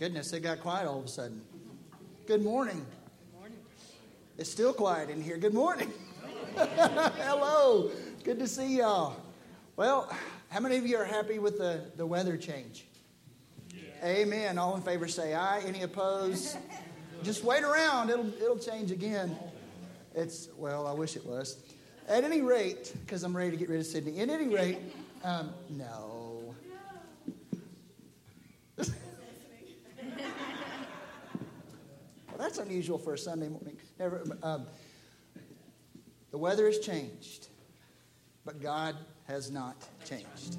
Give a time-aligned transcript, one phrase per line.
[0.00, 1.42] Goodness, it got quiet all of a sudden.
[2.26, 2.86] Good morning.
[2.86, 3.58] Good morning.
[4.38, 5.36] It's still quiet in here.
[5.36, 5.92] Good morning.
[6.56, 7.90] Hello.
[8.24, 9.14] Good to see y'all.
[9.76, 10.10] Well,
[10.48, 12.86] how many of you are happy with the, the weather change?
[13.74, 13.82] Yeah.
[14.02, 14.56] Amen.
[14.56, 15.60] All in favor say aye.
[15.66, 16.56] Any opposed?
[17.22, 18.08] Just wait around.
[18.08, 19.36] It'll, it'll change again.
[20.14, 21.58] It's, well, I wish it was.
[22.08, 24.78] At any rate, because I'm ready to get rid of Sydney, at any rate,
[25.24, 26.19] um, no.
[32.40, 33.76] That's unusual for a Sunday morning.
[33.98, 34.66] Never, um,
[36.30, 37.48] the weather has changed,
[38.44, 40.56] but God has not changed.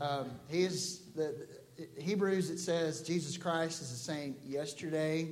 [0.00, 2.50] Um, he is the, the Hebrews.
[2.50, 5.28] It says Jesus Christ is the same yesterday,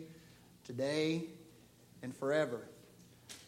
[0.64, 1.24] today,
[2.02, 2.68] and forever.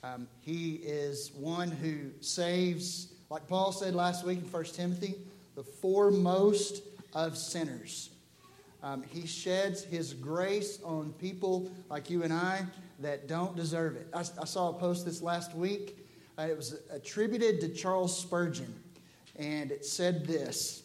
[0.03, 5.17] Um, he is one who saves, like Paul said last week in 1 Timothy,
[5.57, 6.83] the foremost
[7.15, 8.11] of sinners.
[8.83, 12.65] Um, he sheds his grace on people like you and I
[13.01, 14.09] that don't deserve it.
[14.15, 16.07] I, I saw a post this last week.
[16.39, 18.73] Uh, it was attributed to Charles Spurgeon,
[19.37, 20.85] and it said this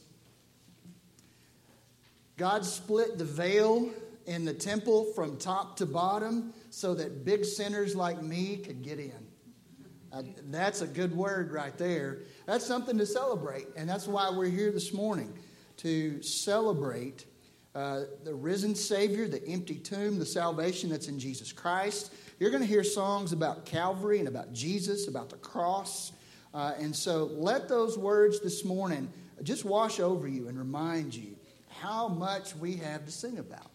[2.38, 3.92] God split the veil
[4.26, 8.98] in the temple from top to bottom so that big sinners like me could get
[8.98, 9.12] in.
[10.12, 12.20] Uh, that's a good word right there.
[12.46, 15.32] That's something to celebrate, and that's why we're here this morning
[15.78, 17.26] to celebrate
[17.74, 22.14] the risen Savior, the empty tomb, the salvation that's in Jesus Christ.
[22.40, 26.12] You're going to hear songs about Calvary and about Jesus, about the cross.
[26.54, 31.36] Uh, and so let those words this morning just wash over you and remind you
[31.80, 33.72] how much we have to sing about.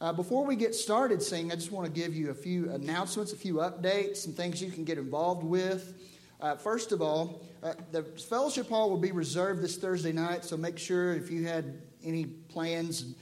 [0.00, 3.32] Uh, before we get started singing, I just want to give you a few announcements,
[3.32, 5.94] a few updates, some things you can get involved with.
[6.40, 10.56] Uh, first of all, uh, the fellowship hall will be reserved this Thursday night, so
[10.56, 13.14] make sure if you had any plans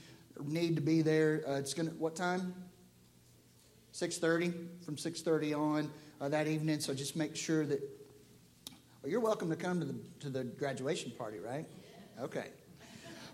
[0.43, 2.53] need to be there, uh, it's going to, what time?
[3.93, 7.81] 6.30, from 6.30 on uh, that evening, so just make sure that,
[9.01, 11.65] well, you're welcome to come to the, to the graduation party, right?
[12.21, 12.47] Okay.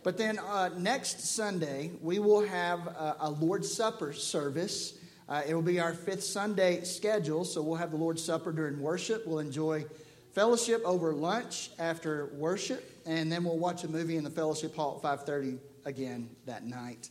[0.04, 4.98] But then uh, next Sunday, we will have a, a Lord's Supper service.
[5.28, 8.80] Uh, it will be our fifth Sunday schedule, so we'll have the Lord's Supper during
[8.80, 9.28] worship.
[9.28, 9.86] We'll enjoy
[10.34, 15.02] fellowship over lunch after worship and then we'll watch a movie in the fellowship hall
[15.04, 15.58] at 5.30
[15.88, 17.10] again that night.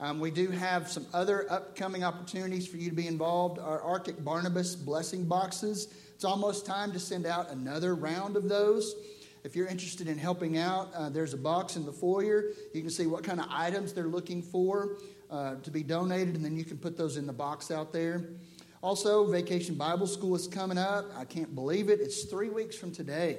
[0.00, 3.58] Um, we do have some other upcoming opportunities for you to be involved.
[3.58, 8.94] Our arctic barnabas blessing boxes it's almost time to send out another round of those.
[9.42, 12.44] If you're interested in helping out uh, there's a box in the foyer.
[12.72, 14.96] You can see what kind of items they're looking for
[15.28, 18.30] uh, to be donated and then you can put those in the box out there.
[18.80, 21.06] Also vacation bible school is coming up.
[21.16, 22.00] I can't believe it.
[22.00, 23.38] It's three weeks from today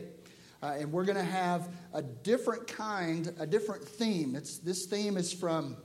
[0.66, 4.36] uh, and we're going to have a different kind, a different theme.
[4.36, 5.78] It's, this theme is from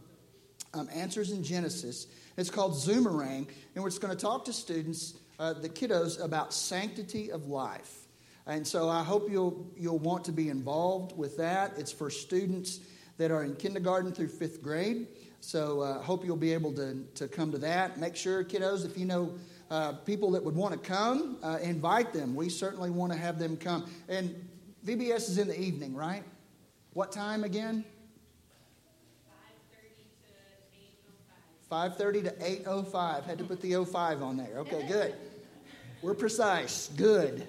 [0.72, 2.06] um, Answers in Genesis.
[2.38, 7.30] It's called Zoomerang, and we're going to talk to students, uh, the kiddos, about sanctity
[7.30, 8.06] of life.
[8.46, 11.72] And so I hope you'll, you'll want to be involved with that.
[11.76, 12.80] It's for students
[13.18, 15.08] that are in kindergarten through fifth grade.
[15.42, 17.98] So I uh, hope you'll be able to, to come to that.
[17.98, 19.34] Make sure, kiddos, if you know
[19.70, 22.34] uh, people that would want to come, uh, invite them.
[22.34, 23.90] We certainly want to have them come.
[24.08, 24.34] And
[24.84, 26.24] VBS is in the evening, right?
[26.94, 27.84] What time again?
[31.70, 32.30] 5.30 to
[32.64, 33.24] 8.05.
[33.24, 34.58] Had to put the 05 on there.
[34.58, 35.14] Okay, good.
[36.02, 36.90] We're precise.
[36.96, 37.46] Good.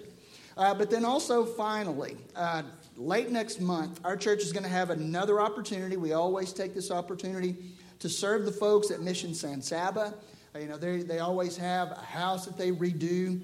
[0.58, 2.62] Uh, but then also, finally, uh,
[2.98, 5.98] late next month, our church is going to have another opportunity.
[5.98, 7.56] We always take this opportunity
[8.00, 10.14] to serve the folks at Mission San Saba.
[10.54, 13.42] Uh, you know, they, they always have a house that they redo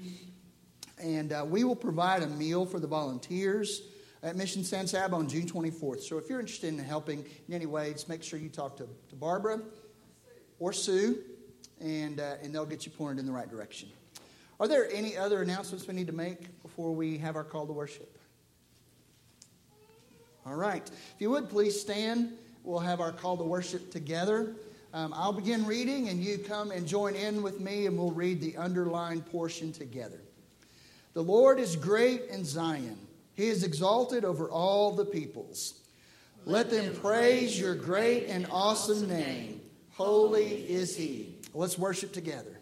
[1.00, 3.82] and uh, we will provide a meal for the volunteers
[4.22, 6.00] at Mission San Saba on June 24th.
[6.00, 8.88] So if you're interested in helping in any way, just make sure you talk to,
[9.08, 9.60] to Barbara
[10.58, 11.18] or Sue,
[11.80, 13.88] and, uh, and they'll get you pointed in the right direction.
[14.60, 17.72] Are there any other announcements we need to make before we have our call to
[17.72, 18.18] worship?
[20.44, 20.84] All right.
[20.86, 22.32] If you would please stand,
[22.64, 24.56] we'll have our call to worship together.
[24.94, 28.40] Um, I'll begin reading, and you come and join in with me, and we'll read
[28.40, 30.20] the underlined portion together.
[31.14, 32.98] The Lord is great in Zion.
[33.34, 35.80] He is exalted over all the peoples.
[36.44, 39.60] Let them praise your great and awesome name.
[39.90, 41.36] Holy is he.
[41.54, 42.57] Let's worship together.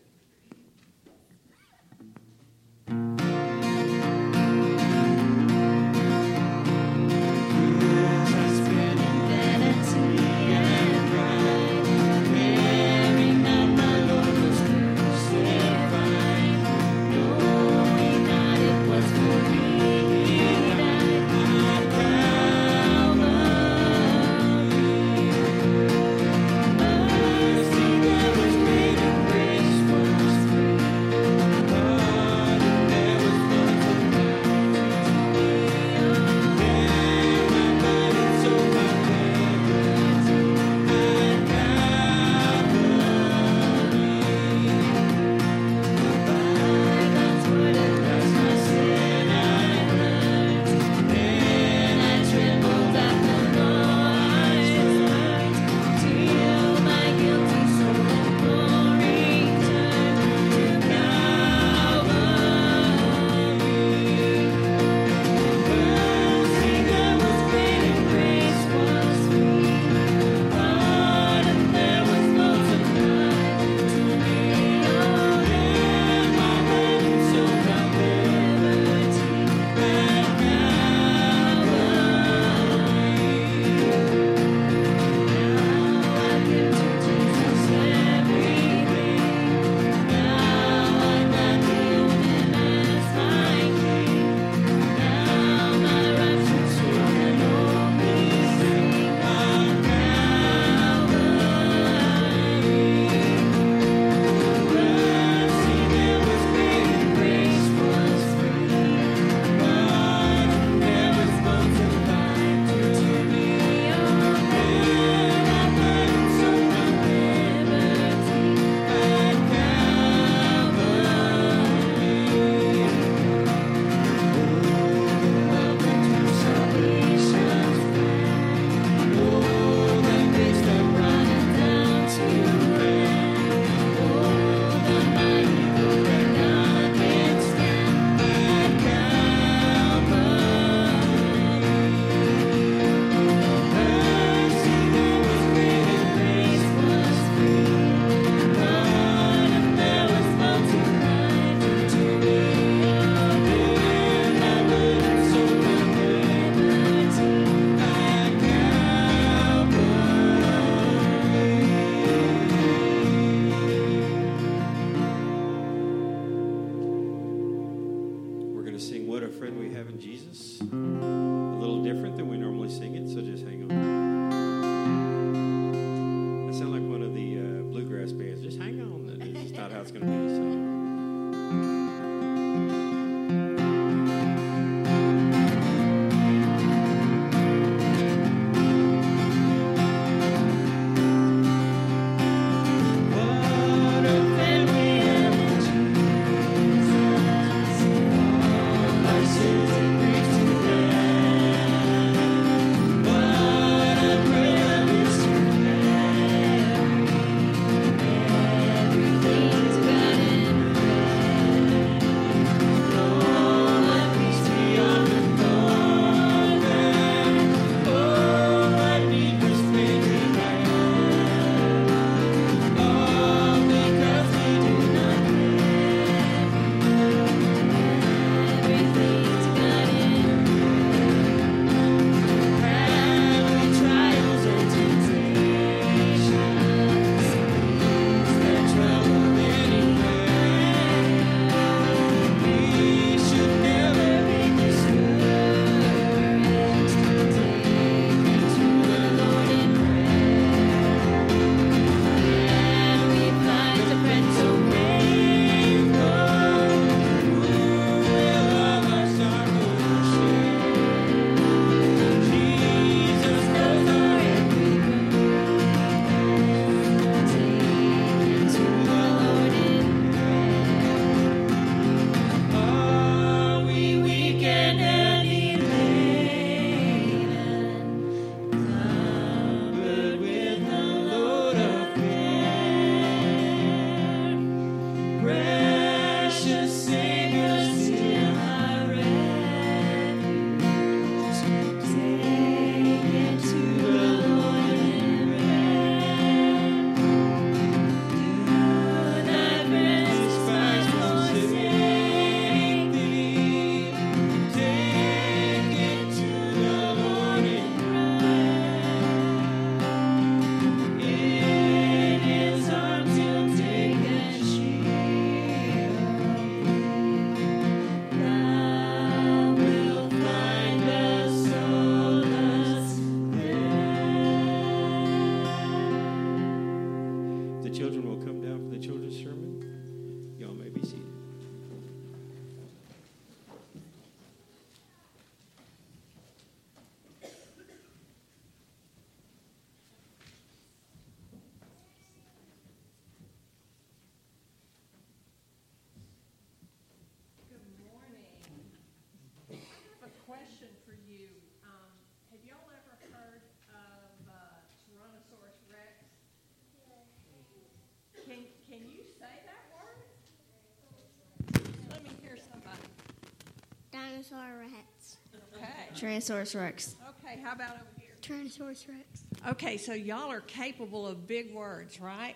[364.17, 365.17] Tyrannosaurus Rex.
[365.55, 365.67] Okay.
[365.94, 366.96] Tyrannosaurus Rex.
[367.25, 368.15] Okay, how about over here?
[368.23, 369.25] Tyrannosaurus Rex.
[369.49, 372.35] Okay, so y'all are capable of big words, right?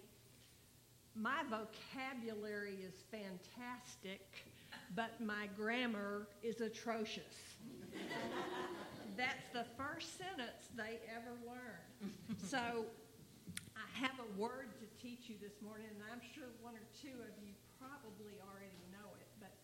[1.14, 4.20] my vocabulary is fantastic,
[4.94, 7.56] but my grammar is atrocious.
[9.16, 11.80] That's the first sentence they ever learn.
[12.36, 12.84] So
[13.72, 17.16] I have a word to teach you this morning, and I'm sure one or two
[17.24, 19.56] of you probably already know it, but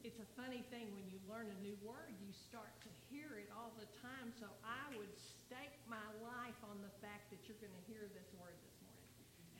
[0.00, 3.52] it's a funny thing when you learn a new word, you start to hear it
[3.52, 4.32] all the time.
[4.40, 8.32] So I would stake my life on the fact that you're going to hear this
[8.40, 9.04] word this morning.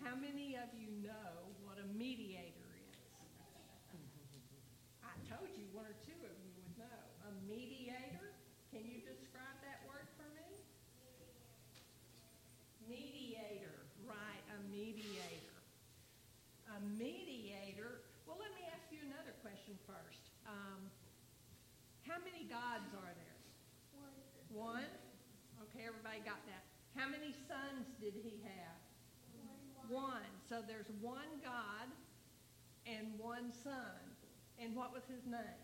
[0.01, 2.97] How many of you know what a mediator is?
[5.05, 7.01] I told you one or two of you would know.
[7.29, 8.33] A mediator?
[8.69, 10.45] Can you describe that word for me?
[12.85, 13.73] Mediator,
[14.05, 15.57] right, a mediator.
[16.77, 20.21] A mediator, well, let me ask you another question first.
[20.45, 20.93] Um,
[22.05, 23.41] how many gods are there?
[24.59, 24.91] One.
[25.71, 26.67] Okay, everybody got that.
[26.99, 28.83] How many sons did he have?
[29.87, 30.27] One.
[30.51, 31.87] So there's one God
[32.91, 34.03] and one son.
[34.59, 35.63] And what was his name?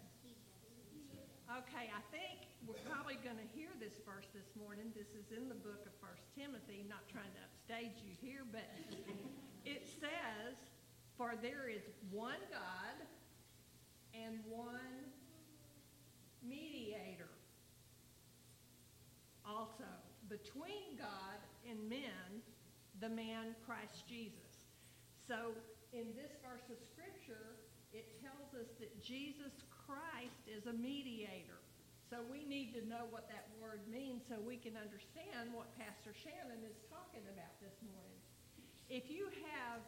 [1.51, 4.95] Okay, I think we're probably going to hear this verse this morning.
[4.95, 8.63] This is in the book of First Timothy, not trying to upstage you here, but
[9.67, 10.55] it says,
[11.19, 11.83] For there is
[12.15, 12.97] one God
[14.15, 15.11] and one
[16.47, 17.35] mediator
[19.47, 19.89] also
[20.29, 22.43] between God and men,
[23.01, 24.65] the man Christ Jesus.
[25.29, 25.53] So
[25.93, 27.61] in this verse of Scripture,
[27.93, 31.61] it tells us that Jesus Christ is a mediator.
[32.11, 36.13] So we need to know what that word means so we can understand what Pastor
[36.13, 38.21] Shannon is talking about this morning.
[38.93, 39.81] If you have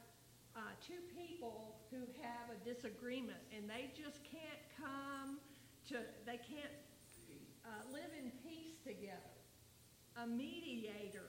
[0.57, 5.37] uh, two people who have a disagreement and they just can't come
[5.93, 6.73] to, they can't
[7.69, 9.36] uh, live in peace together,
[10.23, 11.29] a mediator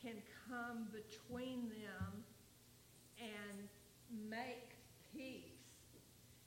[0.00, 0.16] can
[0.48, 2.24] come between them
[3.20, 3.68] and
[4.30, 4.72] make
[5.12, 5.56] peace.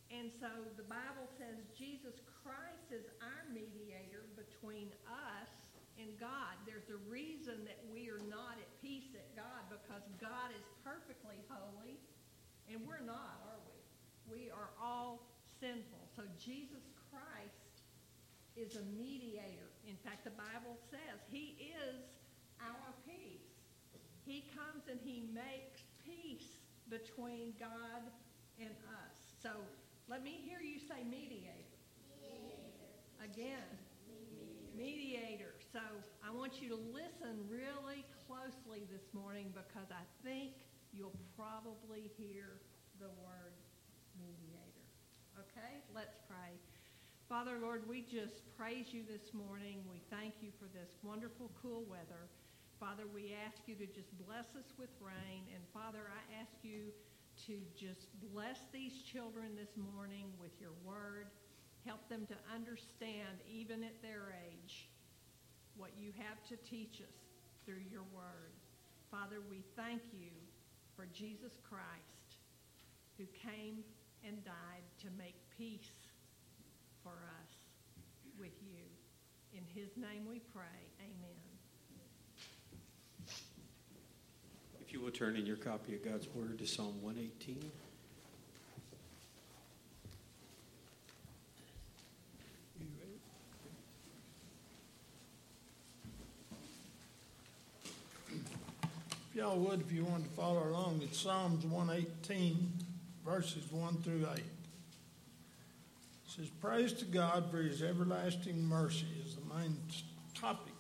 [0.09, 5.53] And so the Bible says Jesus Christ is our mediator between us
[6.01, 6.57] and God.
[6.65, 11.37] There's a reason that we are not at peace at God because God is perfectly
[11.45, 12.01] holy
[12.65, 13.77] and we're not, are we?
[14.25, 15.21] We are all
[15.61, 16.09] sinful.
[16.15, 16.88] So Jesus
[18.59, 19.71] is a mediator.
[19.87, 22.03] In fact, the Bible says he is
[22.59, 23.47] our peace.
[24.27, 26.59] He comes and he makes peace
[26.91, 28.03] between God
[28.59, 29.15] and us.
[29.41, 29.49] So
[30.11, 31.71] let me hear you say mediator.
[32.19, 32.91] mediator.
[33.23, 33.69] Again,
[34.75, 34.75] mediator.
[34.75, 35.53] mediator.
[35.71, 35.79] So
[36.19, 40.51] I want you to listen really closely this morning because I think
[40.91, 42.59] you'll probably hear
[42.99, 43.55] the word
[44.19, 44.85] mediator.
[45.39, 45.79] Okay?
[45.95, 46.59] Let's pray.
[47.29, 49.85] Father, Lord, we just praise you this morning.
[49.85, 52.25] We thank you for this wonderful, cool weather.
[52.79, 55.45] Father, we ask you to just bless us with rain.
[55.53, 56.89] And Father, I ask you
[57.45, 61.29] to just bless these children this morning with your word.
[61.85, 64.89] Help them to understand, even at their age,
[65.77, 67.13] what you have to teach us
[67.63, 68.57] through your word.
[69.13, 70.33] Father, we thank you
[70.97, 72.41] for Jesus Christ
[73.21, 73.85] who came
[74.25, 75.93] and died to make peace
[77.09, 77.49] for us
[78.39, 78.83] with you.
[79.53, 80.63] In his name we pray.
[80.99, 81.39] Amen.
[84.81, 87.71] If you will turn in your copy of God's Word to Psalm 118.
[99.31, 102.73] If y'all would, if you wanted to follow along, it's Psalms 118,
[103.25, 104.43] verses 1 through 8.
[106.29, 109.79] It says, Praise to God for his everlasting mercy is the main
[110.39, 110.73] topic.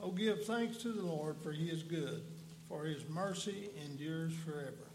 [0.00, 2.22] Oh, give thanks to the Lord, for he is good,
[2.66, 4.88] for his mercy endures forever.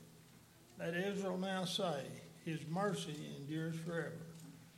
[0.79, 2.01] Let Israel now say,
[2.43, 4.25] His mercy endures forever.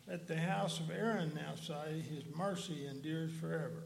[0.10, 3.83] Let the house of Aaron now say, His mercy endures forever.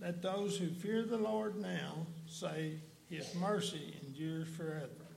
[0.00, 2.74] Let those who fear the Lord now say,
[3.10, 5.08] His mercy endures forever.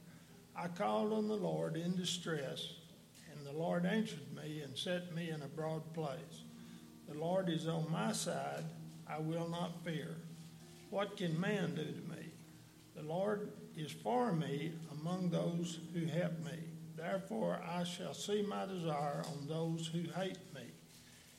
[0.55, 2.78] I called on the Lord in distress
[3.51, 6.43] the Lord answered me and set me in a broad place.
[7.07, 8.63] The Lord is on my side,
[9.07, 10.15] I will not fear.
[10.89, 12.31] What can man do to me?
[12.95, 16.59] The Lord is for me among those who help me.
[16.95, 20.63] Therefore, I shall see my desire on those who hate me.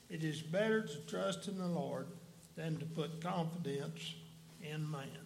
[0.09, 2.07] It is better to trust in the Lord
[2.57, 4.15] than to put confidence
[4.63, 5.21] in man.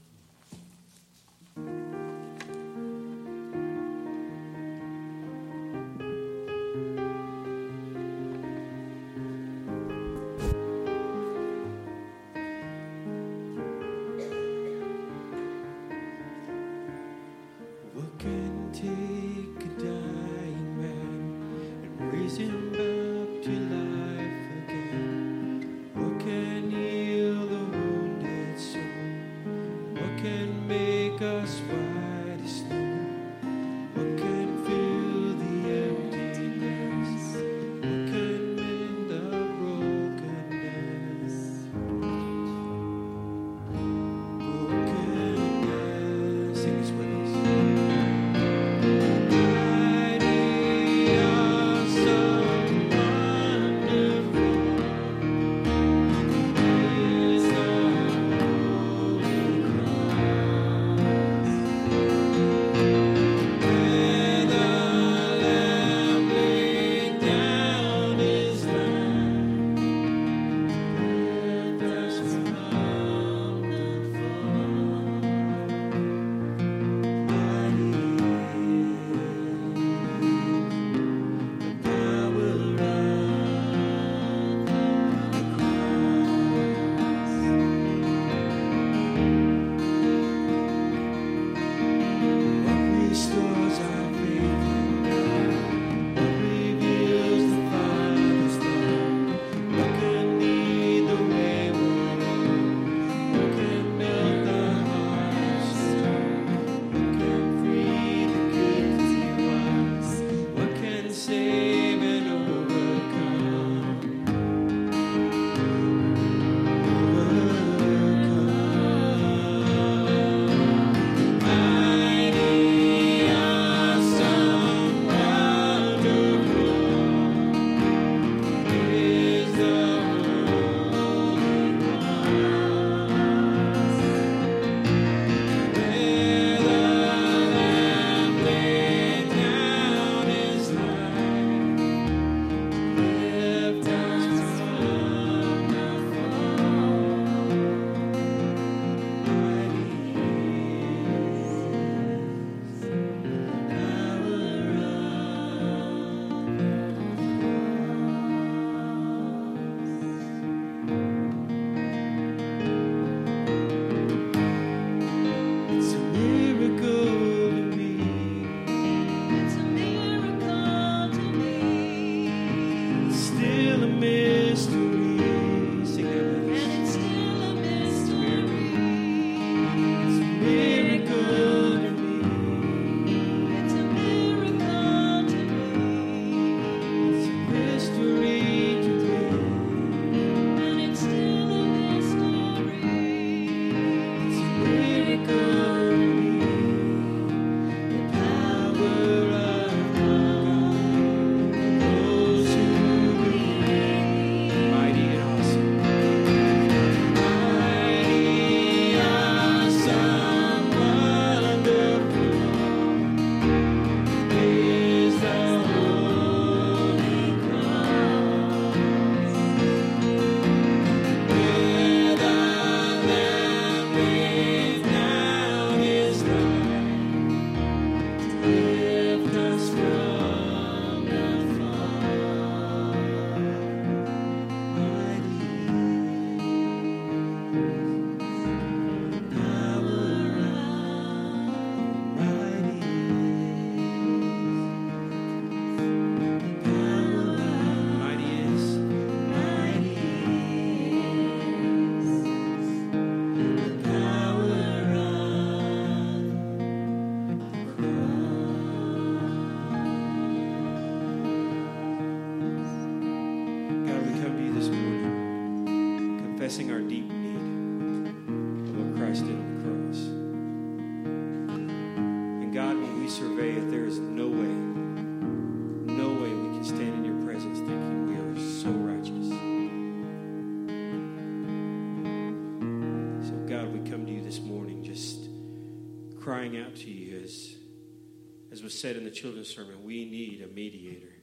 [288.84, 291.14] Said in the children's sermon, we need a mediator.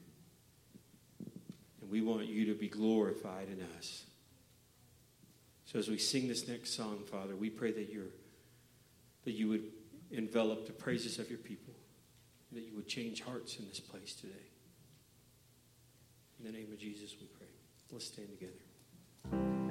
[1.80, 4.04] And we want you to be glorified in us.
[5.66, 8.10] So as we sing this next song, Father, we pray that you're
[9.24, 9.62] that you would
[10.10, 11.74] envelop the praises of your people,
[12.50, 14.48] that you would change hearts in this place today.
[16.40, 17.46] In the name of Jesus, we pray.
[17.92, 19.61] Let's stand together.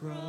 [0.00, 0.27] cross.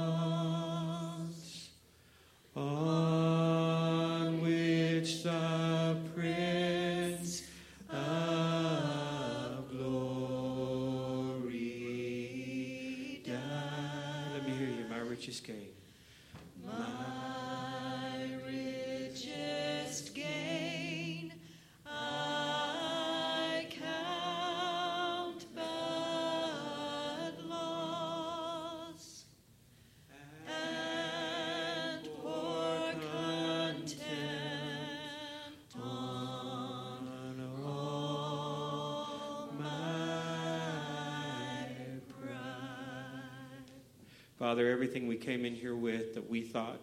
[44.50, 46.80] Father, everything we came in here with that we thought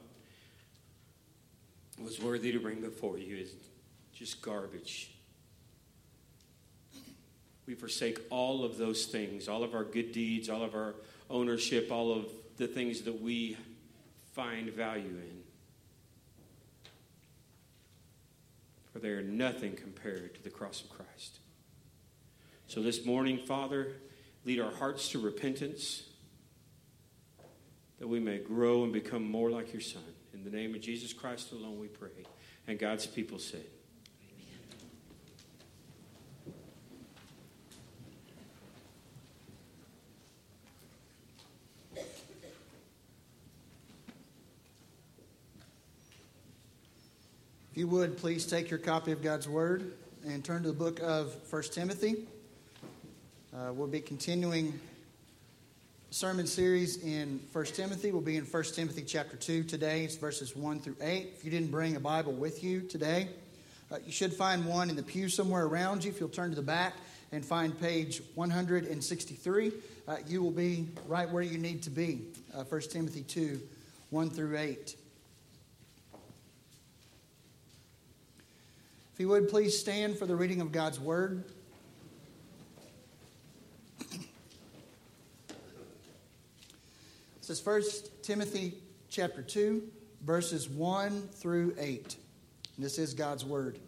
[2.00, 3.52] was worthy to bring before you is
[4.12, 5.10] just garbage.
[7.66, 10.94] We forsake all of those things, all of our good deeds, all of our
[11.28, 12.26] ownership, all of
[12.56, 13.56] the things that we
[14.32, 15.42] find value in.
[18.92, 21.40] For they are nothing compared to the cross of Christ.
[22.68, 23.94] So this morning, Father,
[24.44, 26.04] lead our hearts to repentance
[27.98, 30.02] that we may grow and become more like your Son.
[30.34, 32.10] In the name of Jesus Christ alone we pray.
[32.68, 33.58] And God's people say,
[41.96, 42.02] Amen.
[47.70, 49.94] If you would, please take your copy of God's Word
[50.26, 52.26] and turn to the book of 1 Timothy.
[53.54, 54.78] Uh, we'll be continuing
[56.16, 58.10] sermon series in 1 Timothy.
[58.10, 60.02] We'll be in 1 Timothy chapter 2 today.
[60.02, 61.34] It's verses 1 through 8.
[61.36, 63.28] If you didn't bring a Bible with you today,
[63.92, 66.10] uh, you should find one in the pew somewhere around you.
[66.10, 66.94] If you'll turn to the back
[67.32, 69.72] and find page 163,
[70.08, 72.22] uh, you will be right where you need to be.
[72.56, 73.60] Uh, 1 Timothy 2
[74.08, 74.96] 1 through 8.
[79.12, 81.44] If you would please stand for the reading of God's Word.
[87.46, 87.82] This is 1
[88.22, 88.74] Timothy
[89.08, 89.80] chapter 2,
[90.22, 92.16] verses 1 through 8.
[92.74, 93.78] And this is God's Word.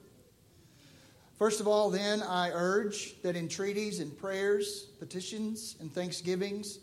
[1.38, 6.79] First of all, then, I urge that entreaties and prayers, petitions and thanksgivings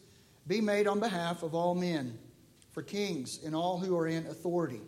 [0.47, 2.19] be made on behalf of all men,
[2.73, 4.81] for kings and all who are in authority,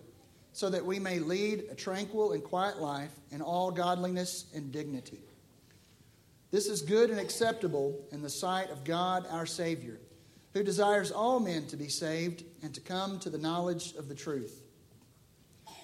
[0.52, 5.22] so that we may lead a tranquil and quiet life in all godliness and dignity.
[6.52, 10.02] This is good and acceptable in the sight of God our Savior,
[10.58, 14.16] who desires all men to be saved and to come to the knowledge of the
[14.16, 14.64] truth.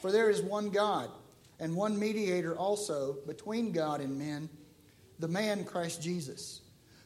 [0.02, 1.12] For there is one God
[1.60, 4.50] and one mediator also between God and men,
[5.20, 6.62] the man Christ Jesus,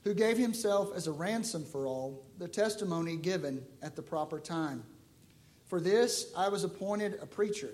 [0.06, 4.82] who gave himself as a ransom for all, the testimony given at the proper time.
[5.66, 7.72] For this I was appointed a preacher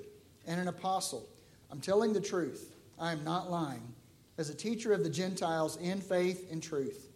[0.48, 1.30] and an apostle.
[1.70, 3.94] I'm telling the truth, I am not lying,
[4.40, 7.13] as a teacher of the Gentiles in faith and truth.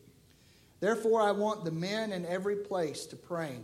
[0.79, 3.57] Therefore, I want the men in every place to pray,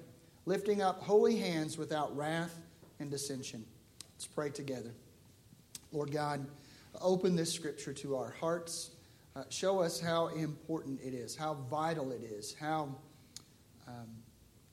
[0.45, 2.57] lifting up holy hands without wrath
[2.99, 3.65] and dissension.
[4.15, 4.93] Let's pray together.
[5.91, 6.45] Lord God,
[7.01, 8.91] open this scripture to our hearts.
[9.35, 12.95] Uh, show us how important it is, how vital it is, how
[13.87, 14.07] um,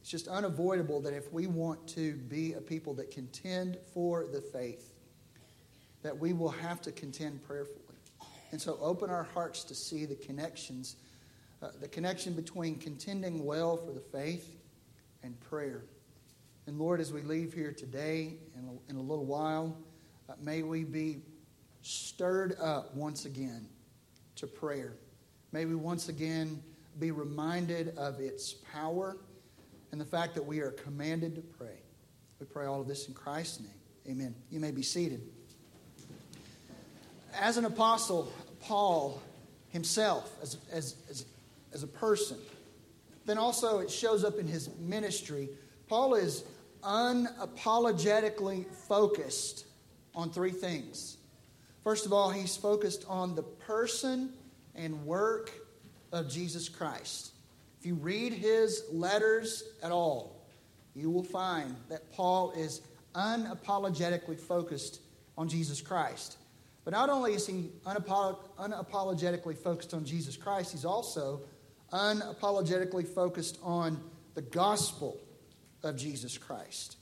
[0.01, 4.41] it's just unavoidable that if we want to be a people that contend for the
[4.41, 4.93] faith,
[6.03, 7.77] that we will have to contend prayerfully.
[8.53, 10.97] And so open our hearts to see the connections,
[11.63, 14.57] uh, the connection between contending well for the faith
[15.23, 15.83] and prayer.
[16.67, 19.77] And Lord, as we leave here today and in a little while,
[20.29, 21.23] uh, may we be
[21.83, 23.67] stirred up once again
[24.37, 24.95] to prayer.
[25.53, 26.63] May we once again
[26.99, 29.17] be reminded of its power
[29.93, 31.81] and the fact that we are commanded to pray.
[32.39, 33.71] We pray all of this in Christ's name.
[34.09, 34.35] Amen.
[34.51, 35.21] You may be seated.
[37.39, 39.21] As an apostle, Paul
[39.69, 41.25] himself, as, as, as,
[41.73, 42.39] as a person,
[43.27, 45.49] then also it shows up in his ministry.
[45.89, 46.45] Paul is
[46.83, 49.67] unapologetically focused
[50.15, 51.19] on three things.
[51.85, 54.33] First of all, he's focused on the person
[54.75, 55.51] and work
[56.13, 57.33] of Jesus Christ.
[57.79, 60.45] If you read his letters at all,
[60.95, 62.83] you will find that Paul is
[63.15, 65.01] unapologetically focused
[65.39, 66.37] on Jesus Christ.
[66.85, 71.41] But not only is he unapolog- unapologetically focused on Jesus Christ, he's also
[71.93, 74.01] unapologetically focused on
[74.35, 75.19] the gospel
[75.83, 76.97] of Jesus Christ.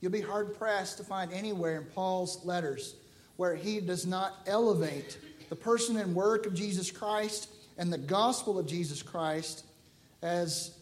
[0.00, 2.96] You'll be hard pressed to find anywhere in Paul's letters
[3.36, 5.18] where he does not elevate
[5.48, 9.64] the person and work of Jesus Christ and the gospel of Jesus Christ
[10.22, 10.76] as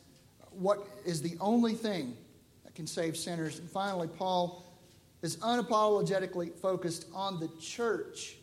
[0.50, 2.16] what is the only thing
[2.64, 3.58] that can save sinners.
[3.58, 4.64] And finally, Paul
[5.22, 8.36] is unapologetically focused on the church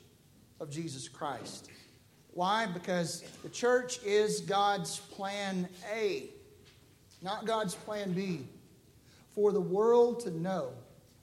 [0.59, 1.69] of Jesus Christ.
[2.35, 2.67] Why?
[2.67, 6.25] Because the church is God's plan A,
[7.21, 8.41] not God's plan B.
[9.33, 10.69] For the world to know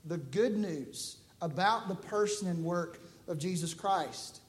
[0.07, 2.99] the good news about the person and work
[3.29, 4.41] of Jesus Christ.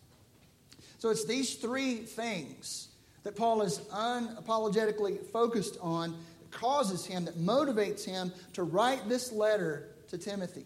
[1.00, 2.88] So it's these three things
[3.24, 9.34] that Paul is unapologetically focused on that causes him, that motivates him to write this
[9.34, 10.66] letter to Timothy.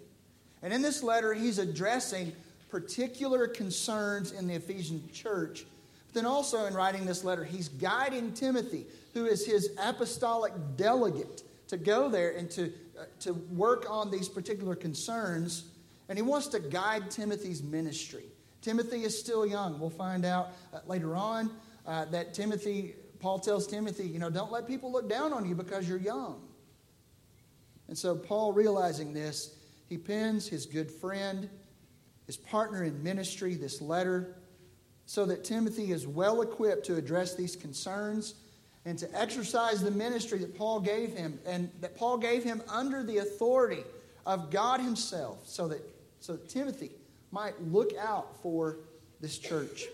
[0.61, 2.33] And in this letter, he's addressing
[2.69, 5.65] particular concerns in the Ephesian church.
[6.17, 11.77] Then also in writing this letter, he's guiding Timothy, who is his apostolic delegate to
[11.77, 15.65] go there and to, uh, to work on these particular concerns.
[16.09, 18.23] And he wants to guide Timothy's ministry.
[18.63, 19.79] Timothy is still young.
[19.79, 21.51] We'll find out uh, later on
[21.85, 25.53] uh, that Timothy, Paul tells Timothy, you know, don't let people look down on you
[25.53, 26.41] because you're young.
[27.89, 29.55] And so, Paul, realizing this,
[29.87, 31.47] he pens his good friend,
[32.25, 34.36] his partner in ministry, this letter,
[35.07, 38.35] so that Timothy is well equipped to address these concerns
[38.85, 43.03] and to exercise the ministry that Paul gave him, and that Paul gave him under
[43.03, 43.83] the authority
[44.25, 45.81] of God Himself, so that,
[46.19, 46.91] so that Timothy
[47.31, 48.79] might look out for
[49.21, 49.85] this church.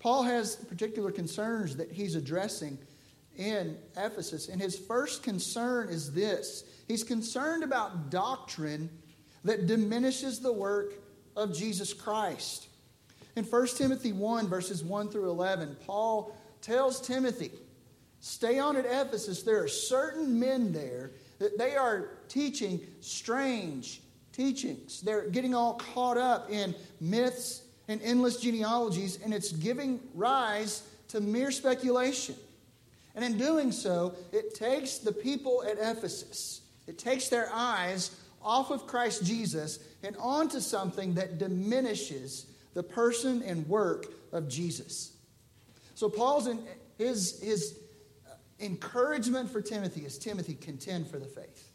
[0.00, 2.78] Paul has particular concerns that he's addressing
[3.36, 8.90] in Ephesus, and his first concern is this he's concerned about doctrine
[9.44, 10.94] that diminishes the work
[11.36, 12.66] of Jesus Christ.
[13.34, 17.50] In 1 Timothy 1, verses 1 through 11, Paul tells Timothy,
[18.20, 19.42] Stay on at Ephesus.
[19.42, 21.10] There are certain men there
[21.40, 24.00] that they are teaching strange
[24.32, 25.00] teachings.
[25.00, 31.20] They're getting all caught up in myths and endless genealogies, and it's giving rise to
[31.20, 32.36] mere speculation.
[33.16, 38.70] And in doing so, it takes the people at Ephesus, it takes their eyes off
[38.70, 45.16] of Christ Jesus and onto something that diminishes the person and work of Jesus.
[45.94, 46.60] So Paul's in,
[46.98, 47.78] his, his
[48.60, 51.68] encouragement for Timothy is Timothy, contend for the faith.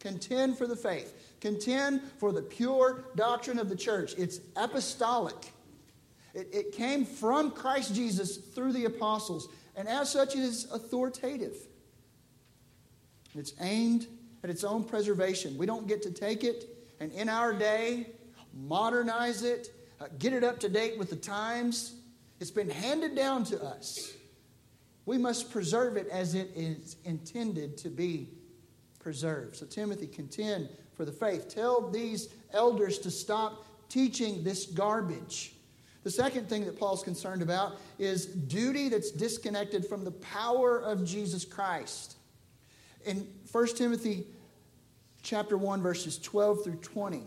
[0.00, 1.36] Contend for the faith.
[1.40, 4.14] Contend for the pure doctrine of the church.
[4.18, 5.52] It's apostolic.
[6.34, 11.56] It, it came from Christ Jesus through the apostles, and as such, it is authoritative.
[13.34, 14.06] It's aimed
[14.42, 15.56] at its own preservation.
[15.56, 16.68] We don't get to take it
[17.00, 18.06] and in our day
[18.52, 19.74] modernize it,
[20.04, 21.94] uh, get it up to date with the times.
[22.40, 24.12] It's been handed down to us.
[25.06, 28.28] We must preserve it as it is intended to be
[28.98, 29.56] preserved.
[29.56, 31.48] So, Timothy, contend for the faith.
[31.48, 35.54] Tell these elders to stop teaching this garbage.
[36.02, 41.04] The second thing that Paul's concerned about is duty that's disconnected from the power of
[41.04, 42.16] Jesus Christ.
[43.06, 44.26] In 1 Timothy
[45.22, 47.22] chapter 1 verses 12 through 20,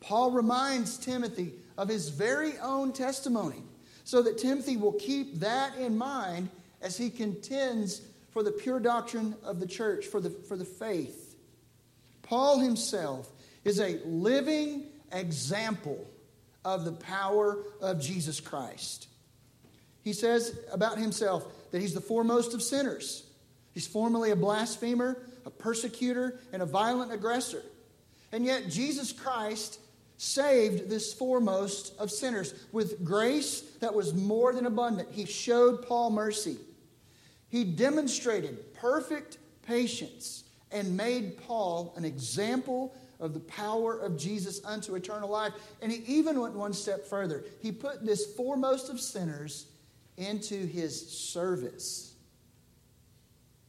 [0.00, 3.62] Paul reminds Timothy of his very own testimony
[4.04, 6.48] so that Timothy will keep that in mind
[6.80, 11.36] as he contends for the pure doctrine of the church, for the, for the faith.
[12.22, 13.30] Paul himself
[13.64, 16.06] is a living example
[16.64, 19.08] of the power of Jesus Christ.
[20.02, 23.24] He says about himself that he's the foremost of sinners.
[23.72, 27.62] He's formerly a blasphemer, a persecutor, and a violent aggressor.
[28.32, 29.78] And yet, Jesus Christ
[30.22, 35.08] saved this foremost of sinners with grace that was more than abundant.
[35.10, 36.58] He showed Paul mercy.
[37.48, 44.94] He demonstrated perfect patience and made Paul an example of the power of Jesus unto
[44.94, 45.54] eternal life.
[45.82, 47.44] And he even went one step further.
[47.60, 49.66] He put this foremost of sinners
[50.16, 52.14] into his service.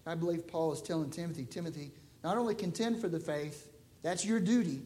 [0.05, 1.93] I believe Paul is telling Timothy, Timothy,
[2.23, 3.69] not only contend for the faith,
[4.03, 4.81] that's your duty,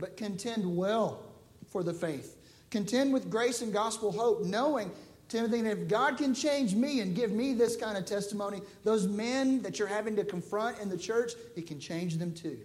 [0.00, 1.22] but contend well
[1.68, 2.36] for the faith.
[2.70, 4.90] Contend with grace and gospel hope, knowing
[5.28, 9.06] Timothy, that if God can change me and give me this kind of testimony, those
[9.06, 12.58] men that you're having to confront in the church, He can change them too.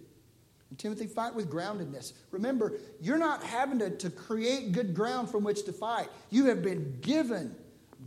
[0.69, 2.13] And Timothy, fight with groundedness.
[2.31, 6.09] Remember, you're not having to, to create good ground from which to fight.
[6.31, 7.55] You have been given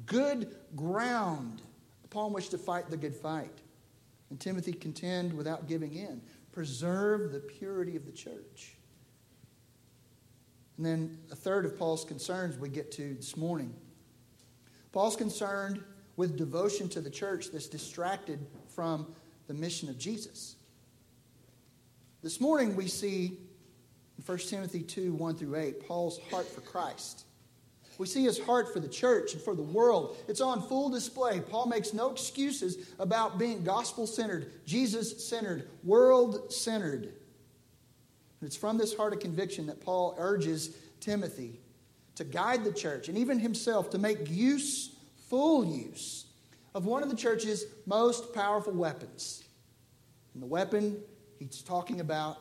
[0.07, 1.63] good ground
[2.05, 3.61] upon which to fight the good fight.
[4.31, 6.21] And Timothy, contend without giving in.
[6.53, 8.78] Preserve the purity of the church.
[10.79, 13.75] And then a third of Paul's concerns we get to this morning
[14.93, 15.83] Paul's concerned
[16.17, 19.07] with devotion to the church that's distracted from
[19.47, 20.57] the mission of Jesus.
[22.23, 23.39] This morning we see
[24.17, 27.25] in 1 Timothy 2 1 through 8 Paul's heart for Christ.
[27.99, 30.17] We see his heart for the church and for the world.
[30.29, 31.41] It's on full display.
[31.41, 37.13] Paul makes no excuses about being gospel centered, Jesus centered, world centered.
[38.43, 41.61] It's from this heart of conviction that Paul urges Timothy
[42.15, 44.97] to guide the church and even himself to make use,
[45.29, 46.27] full use,
[46.75, 49.45] of one of the church's most powerful weapons.
[50.35, 51.01] And the weapon
[51.39, 52.39] he's talking about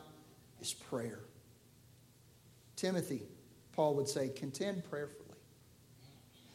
[0.60, 1.20] is prayer.
[2.76, 3.22] Timothy,
[3.72, 5.24] Paul would say, contend prayerfully.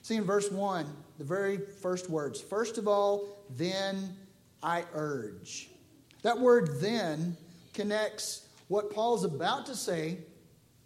[0.01, 0.85] See in verse 1,
[1.17, 4.15] the very first words First of all, then
[4.61, 5.69] I urge.
[6.21, 7.35] That word then
[7.73, 8.42] connects
[8.73, 10.17] what Paul's about to say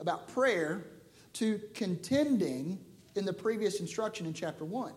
[0.02, 0.88] about prayer
[1.32, 2.78] to contending
[3.16, 4.92] in the previous instruction in chapter 1.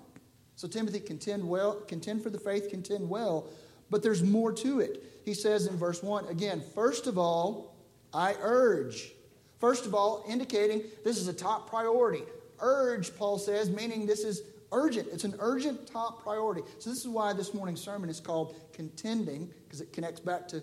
[0.57, 3.47] So Timothy contend well, contend for the faith, contend well.
[3.91, 5.05] But there's more to it.
[5.25, 7.77] He says in verse 1 again, first of all,
[8.13, 9.13] I urge.
[9.61, 12.25] First of all, indicating this is a top priority.
[12.59, 15.07] Urge, Paul says, meaning this is urgent.
[15.13, 16.63] It's an urgent top priority.
[16.81, 20.61] So, this is why this morning's sermon is called Contending, because it connects back to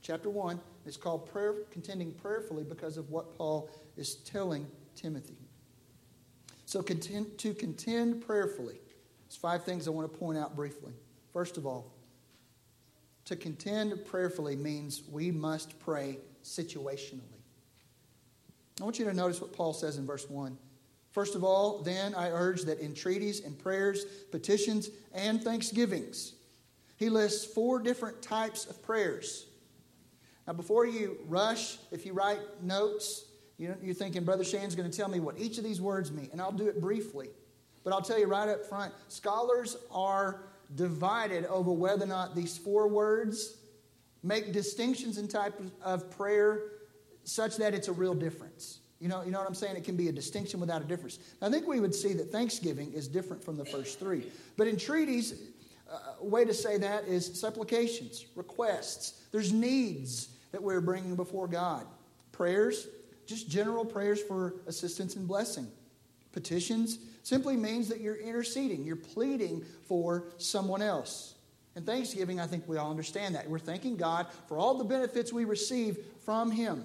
[0.00, 0.58] chapter 1.
[0.84, 4.66] It's called prayer, Contending Prayerfully because of what Paul is telling
[4.96, 5.36] Timothy.
[6.64, 8.80] So, contend, to contend prayerfully,
[9.24, 10.92] there's five things I want to point out briefly.
[11.32, 11.92] First of all,
[13.26, 17.20] to contend prayerfully means we must pray situationally.
[18.80, 20.56] I want you to notice what Paul says in verse 1.
[21.12, 26.32] First of all, then I urge that entreaties and prayers, petitions, and thanksgivings.
[26.96, 29.46] He lists four different types of prayers.
[30.46, 33.24] Now, before you rush, if you write notes,
[33.58, 36.28] you- you're thinking, Brother Shane's going to tell me what each of these words mean,
[36.32, 37.30] and I'll do it briefly.
[37.84, 42.56] But I'll tell you right up front scholars are divided over whether or not these
[42.56, 43.56] four words
[44.22, 46.62] make distinctions in type of prayer
[47.24, 48.78] such that it's a real difference.
[49.00, 49.76] You know, you know what I'm saying?
[49.76, 51.18] It can be a distinction without a difference.
[51.40, 54.30] I think we would see that thanksgiving is different from the first three.
[54.56, 55.34] But entreaties,
[55.90, 59.14] uh, a way to say that is supplications, requests.
[59.32, 61.86] There's needs that we're bringing before God.
[62.30, 62.86] Prayers,
[63.26, 65.66] just general prayers for assistance and blessing.
[66.32, 71.34] Petitions simply means that you're interceding, you're pleading for someone else.
[71.74, 73.48] And thanksgiving, I think we all understand that.
[73.48, 76.84] We're thanking God for all the benefits we receive from Him.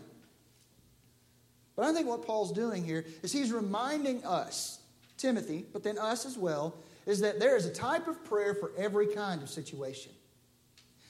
[1.76, 4.80] But I think what Paul's doing here is he's reminding us,
[5.18, 8.72] Timothy, but then us as well, is that there is a type of prayer for
[8.78, 10.11] every kind of situation.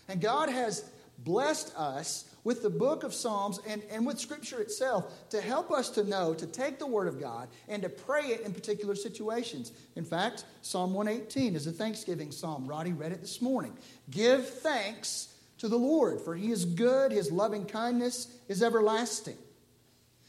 [0.08, 0.90] And God has
[1.20, 5.90] blessed us with the book of Psalms and, and with Scripture itself to help us
[5.90, 9.74] to know, to take the Word of God and to pray it in particular situations.
[9.98, 12.66] In fact, Psalm 118 is a thanksgiving psalm.
[12.66, 13.78] Roddy read it this morning.
[14.10, 15.28] Give thanks
[15.58, 19.38] to the Lord, for He is good, His loving kindness is everlasting.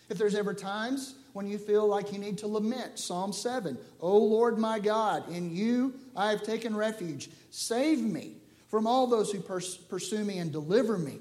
[0.08, 4.18] If there's ever times when you feel like you need to lament, Psalm 7, O
[4.18, 7.30] Lord my God, in you I have taken refuge.
[7.52, 11.20] Save me from all those who pers- pursue me and deliver me.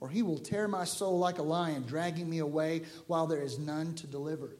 [0.00, 3.58] Or he will tear my soul like a lion, dragging me away while there is
[3.58, 4.56] none to deliver.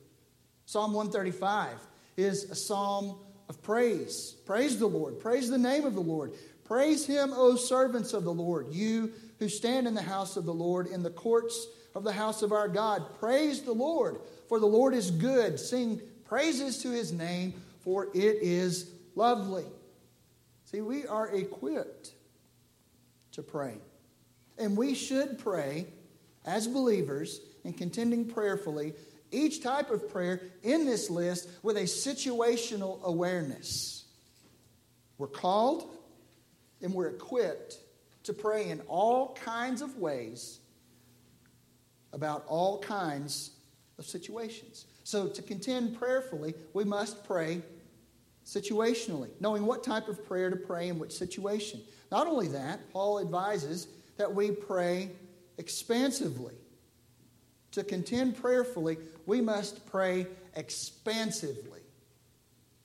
[0.66, 1.78] Psalm 135
[2.16, 3.18] is a psalm
[3.48, 4.34] of praise.
[4.44, 5.20] Praise the Lord.
[5.20, 6.32] Praise the name of the Lord.
[6.64, 10.52] Praise him, O servants of the Lord, you who stand in the house of the
[10.52, 13.18] Lord, in the courts of the house of our God.
[13.18, 14.18] Praise the Lord,
[14.48, 15.58] for the Lord is good.
[15.58, 19.64] Sing praises to his name, for it is lovely.
[20.64, 22.12] See, we are equipped
[23.32, 23.78] to pray.
[24.58, 25.86] And we should pray
[26.44, 28.94] as believers and contending prayerfully
[29.30, 34.04] each type of prayer in this list with a situational awareness.
[35.18, 35.94] We're called
[36.80, 37.78] and we're equipped
[38.24, 40.60] to pray in all kinds of ways
[42.12, 43.50] about all kinds
[43.98, 44.86] of situations.
[45.04, 47.62] So, to contend prayerfully, we must pray
[48.44, 51.80] situationally, knowing what type of prayer to pray in which situation.
[52.10, 53.88] Not only that, Paul advises
[54.18, 55.10] that we pray
[55.56, 56.54] expansively.
[57.72, 61.80] To contend prayerfully, we must pray expansively.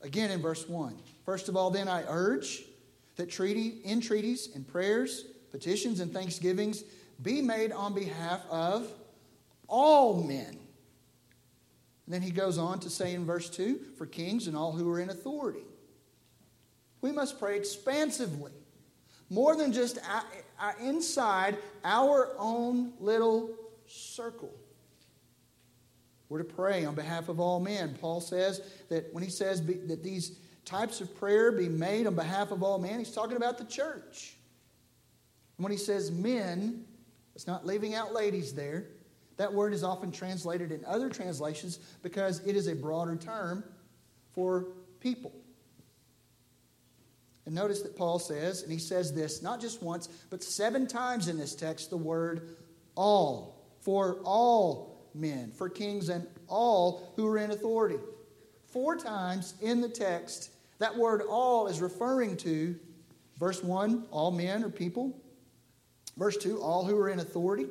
[0.01, 0.95] Again in verse 1.
[1.25, 2.63] First of all, then I urge
[3.15, 6.83] that treaty, entreaties and prayers, petitions and thanksgivings
[7.21, 8.91] be made on behalf of
[9.67, 10.57] all men.
[12.05, 14.91] And then he goes on to say in verse 2 for kings and all who
[14.91, 15.63] are in authority.
[17.01, 18.51] We must pray expansively,
[19.29, 19.99] more than just
[20.81, 23.51] inside our own little
[23.87, 24.53] circle.
[26.29, 27.95] We're to pray on behalf of all men.
[27.99, 32.15] Paul says that when he says be, that these types of prayer be made on
[32.15, 34.35] behalf of all men, he's talking about the church.
[35.57, 36.85] And when he says men,
[37.35, 38.85] it's not leaving out ladies there.
[39.37, 43.63] That word is often translated in other translations because it is a broader term
[44.33, 44.67] for
[44.99, 45.33] people.
[47.53, 51.27] And notice that Paul says, and he says this not just once, but seven times
[51.27, 52.55] in this text, the word
[52.95, 53.63] all.
[53.81, 57.99] For all men, for kings and all who are in authority.
[58.65, 60.49] Four times in the text,
[60.79, 62.75] that word all is referring to
[63.39, 65.15] verse 1, all men or people.
[66.17, 67.67] Verse 2, all who are in authority.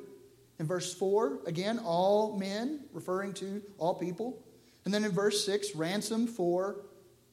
[0.60, 4.44] In verse 4, again, all men, referring to all people.
[4.84, 6.76] And then in verse 6, ransom for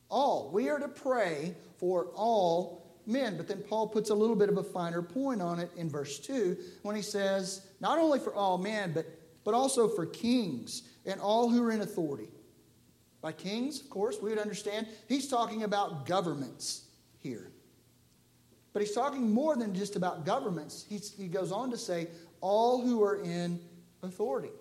[0.09, 0.49] all.
[0.51, 3.37] We are to pray for all men.
[3.37, 6.19] But then Paul puts a little bit of a finer point on it in verse
[6.19, 9.05] 2 when he says, not only for all men, but,
[9.43, 12.29] but also for kings and all who are in authority.
[13.21, 16.85] By kings, of course, we would understand he's talking about governments
[17.17, 17.51] here.
[18.71, 20.85] But he's talking more than just about governments.
[20.87, 22.07] He's, he goes on to say,
[22.39, 23.59] all who are in
[24.03, 24.51] authority.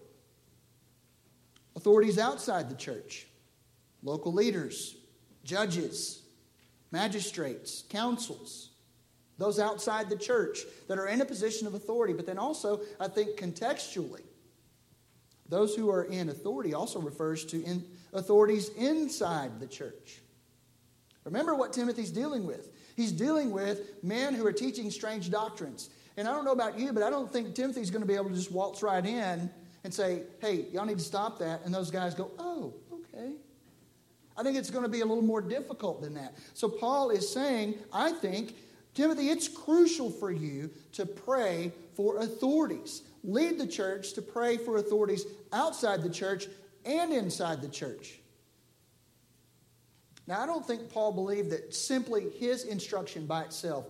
[1.77, 3.29] Authorities outside the church,
[4.03, 4.97] local leaders,
[5.45, 6.23] judges,
[6.91, 8.71] magistrates, councils,
[9.39, 12.13] those outside the church that are in a position of authority.
[12.13, 14.23] But then also, I think contextually,
[15.49, 20.21] those who are in authority also refers to in authorities inside the church.
[21.25, 22.71] Remember what Timothy's dealing with.
[22.97, 25.91] He's dealing with men who are teaching strange doctrines.
[26.17, 28.31] And I don't know about you, but I don't think Timothy's going to be able
[28.31, 29.49] to just waltz right in
[29.85, 31.65] and say, hey, y'all need to stop that.
[31.65, 33.35] And those guys go, oh, okay.
[34.39, 36.37] I think it's going to be a little more difficult than that.
[36.55, 38.55] So Paul is saying, I think,
[38.95, 43.03] Timothy, it's crucial for you to pray for authorities.
[43.25, 46.47] Lead the church to pray for authorities outside the church
[46.85, 48.21] and inside the church.
[50.29, 53.87] Now, I don't think Paul believed that simply his instruction by itself,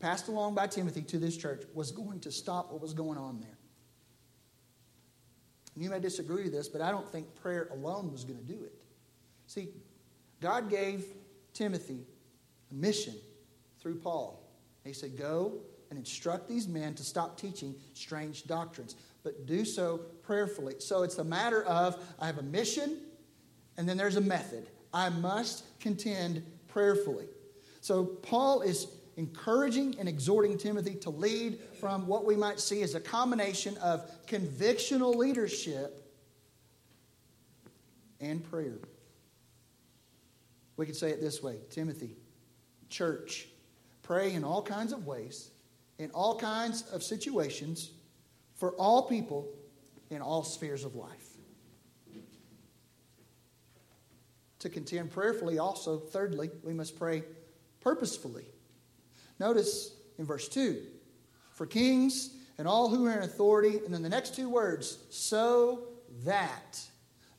[0.00, 3.38] passed along by Timothy to this church, was going to stop what was going on
[3.38, 3.58] there.
[5.74, 8.44] And you may disagree with this, but I don't think prayer alone was going to
[8.44, 8.77] do it.
[9.48, 9.70] See,
[10.40, 11.04] God gave
[11.54, 12.06] Timothy
[12.70, 13.14] a mission
[13.80, 14.40] through Paul.
[14.84, 15.54] He said, Go
[15.90, 18.94] and instruct these men to stop teaching strange doctrines,
[19.24, 20.74] but do so prayerfully.
[20.78, 22.98] So it's a matter of I have a mission,
[23.78, 24.68] and then there's a method.
[24.92, 27.26] I must contend prayerfully.
[27.80, 32.94] So Paul is encouraging and exhorting Timothy to lead from what we might see as
[32.94, 36.04] a combination of convictional leadership
[38.20, 38.78] and prayer.
[40.78, 42.16] We could say it this way Timothy,
[42.88, 43.48] church,
[44.02, 45.50] pray in all kinds of ways,
[45.98, 47.90] in all kinds of situations,
[48.54, 49.48] for all people
[50.08, 51.26] in all spheres of life.
[54.60, 57.22] To contend prayerfully, also, thirdly, we must pray
[57.80, 58.46] purposefully.
[59.38, 60.80] Notice in verse 2
[61.52, 65.88] for kings and all who are in authority, and then the next two words, so
[66.24, 66.80] that.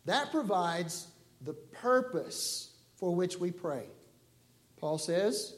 [0.06, 1.08] That provides
[1.42, 2.69] the purpose
[3.00, 3.86] for which we pray.
[4.78, 5.56] Paul says,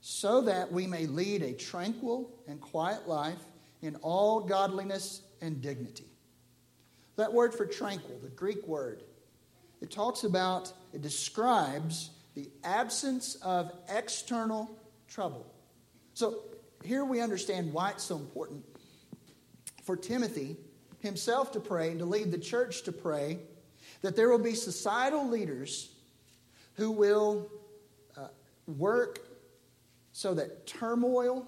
[0.00, 3.38] so that we may lead a tranquil and quiet life
[3.82, 6.06] in all godliness and dignity.
[7.16, 9.02] That word for tranquil, the Greek word,
[9.80, 14.70] it talks about, it describes the absence of external
[15.08, 15.52] trouble.
[16.14, 16.44] So
[16.84, 18.64] here we understand why it's so important
[19.82, 20.56] for Timothy
[21.00, 23.38] himself to pray and to lead the church to pray
[24.02, 25.90] that there will be societal leaders
[26.80, 27.46] who will
[28.16, 28.28] uh,
[28.66, 29.20] work
[30.12, 31.46] so that turmoil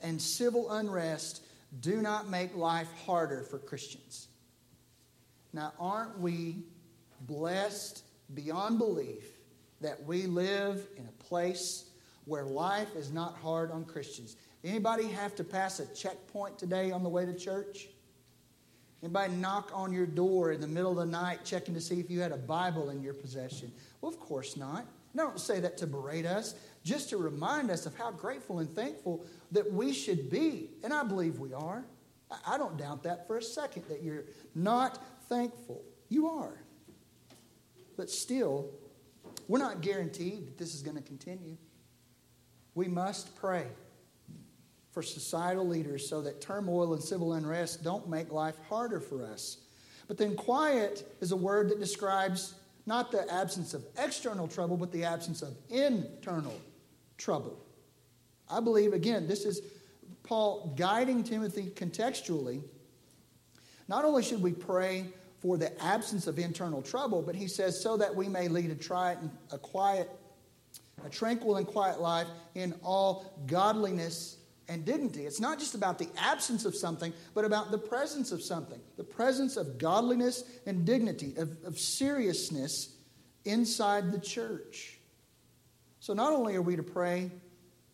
[0.00, 1.44] and civil unrest
[1.78, 4.26] do not make life harder for Christians.
[5.52, 6.64] Now, aren't we
[7.20, 8.02] blessed
[8.34, 9.24] beyond belief
[9.80, 11.84] that we live in a place
[12.24, 14.34] where life is not hard on Christians?
[14.64, 17.86] Anybody have to pass a checkpoint today on the way to church?
[19.04, 22.10] Anybody knock on your door in the middle of the night checking to see if
[22.10, 23.70] you had a Bible in your possession?
[24.04, 24.84] Well, of course not.
[25.12, 28.58] And I don't say that to berate us, just to remind us of how grateful
[28.58, 30.68] and thankful that we should be.
[30.82, 31.86] And I believe we are.
[32.46, 34.24] I don't doubt that for a second that you're
[34.54, 35.82] not thankful.
[36.10, 36.52] You are.
[37.96, 38.68] But still,
[39.48, 41.56] we're not guaranteed that this is going to continue.
[42.74, 43.68] We must pray
[44.90, 49.62] for societal leaders so that turmoil and civil unrest don't make life harder for us.
[50.08, 52.56] But then, quiet is a word that describes
[52.86, 56.58] not the absence of external trouble, but the absence of internal
[57.16, 57.58] trouble.
[58.48, 59.62] I believe, again, this is
[60.22, 62.62] Paul guiding Timothy contextually.
[63.88, 65.06] Not only should we pray
[65.40, 68.74] for the absence of internal trouble, but he says, so that we may lead a,
[68.74, 69.16] tri-
[69.52, 70.10] a quiet,
[71.04, 75.26] a tranquil and quiet life in all godliness and dignity.
[75.26, 78.80] It's not just about the absence of something, but about the presence of something.
[78.96, 82.94] The presence of godliness and dignity, of, of seriousness
[83.44, 84.98] inside the church.
[86.00, 87.30] So not only are we to pray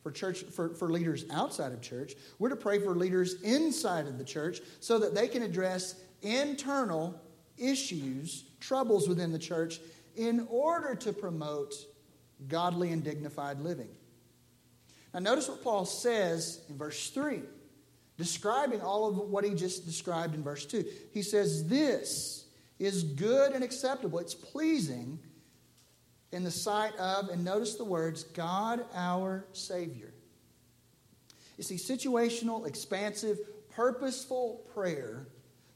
[0.02, 4.18] for church for, for leaders outside of church, we're to pray for leaders inside of
[4.18, 7.20] the church so that they can address internal
[7.56, 9.80] issues, troubles within the church,
[10.16, 11.74] in order to promote
[12.48, 13.88] godly and dignified living.
[15.12, 17.40] Now, notice what Paul says in verse 3,
[18.16, 20.84] describing all of what he just described in verse 2.
[21.12, 22.44] He says, This
[22.78, 25.18] is good and acceptable, it's pleasing
[26.32, 30.12] in the sight of, and notice the words, God our Savior.
[31.56, 33.38] You see, situational, expansive,
[33.70, 35.26] purposeful prayer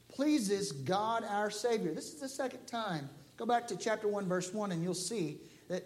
[0.07, 1.93] pleases God our Savior.
[1.93, 3.09] This is the second time.
[3.37, 5.83] Go back to chapter 1, verse 1, and you'll see that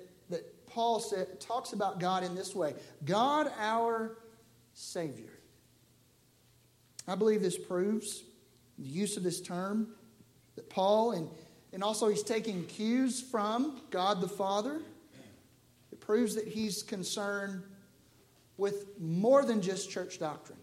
[0.70, 1.04] Paul
[1.40, 2.74] talks about God in this way
[3.06, 4.18] God, our
[4.74, 5.32] Savior.
[7.08, 8.24] I believe this proves
[8.78, 9.90] the use of this term
[10.56, 11.28] that Paul, and,
[11.74, 14.80] and also he's taking cues from God the Father.
[15.92, 17.64] It proves that he's concerned
[18.58, 20.60] with more than just church doctrine.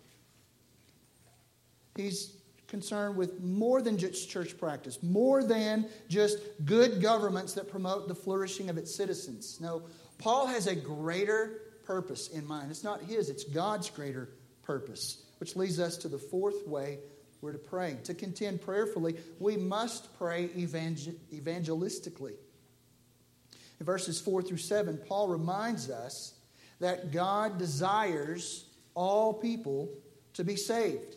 [1.97, 2.36] He's
[2.69, 8.15] concerned with more than just church practice, more than just good governments that promote the
[8.15, 9.59] flourishing of its citizens.
[9.61, 9.83] No,
[10.19, 12.71] Paul has a greater purpose in mind.
[12.71, 14.31] It's not his, it's God's greater
[14.63, 16.99] purpose, which leads us to the fourth way
[17.41, 17.97] we're to pray.
[18.05, 22.35] To contend prayerfully, we must pray evangel- evangelistically.
[23.79, 26.35] In verses 4 through 7, Paul reminds us
[26.81, 28.65] that God desires
[28.95, 29.91] all people
[30.35, 31.16] to be saved.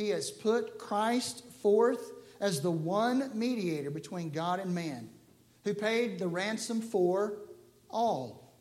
[0.00, 5.10] He has put Christ forth as the one mediator between God and man,
[5.62, 7.34] who paid the ransom for
[7.90, 8.54] all,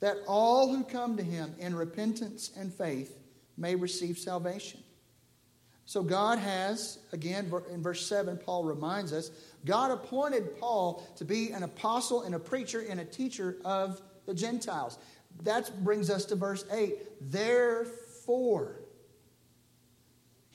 [0.00, 3.18] that all who come to him in repentance and faith
[3.58, 4.82] may receive salvation.
[5.84, 9.30] So God has, again, in verse 7, Paul reminds us,
[9.66, 14.32] God appointed Paul to be an apostle and a preacher and a teacher of the
[14.32, 14.98] Gentiles.
[15.42, 17.30] That brings us to verse 8.
[17.30, 18.80] Therefore,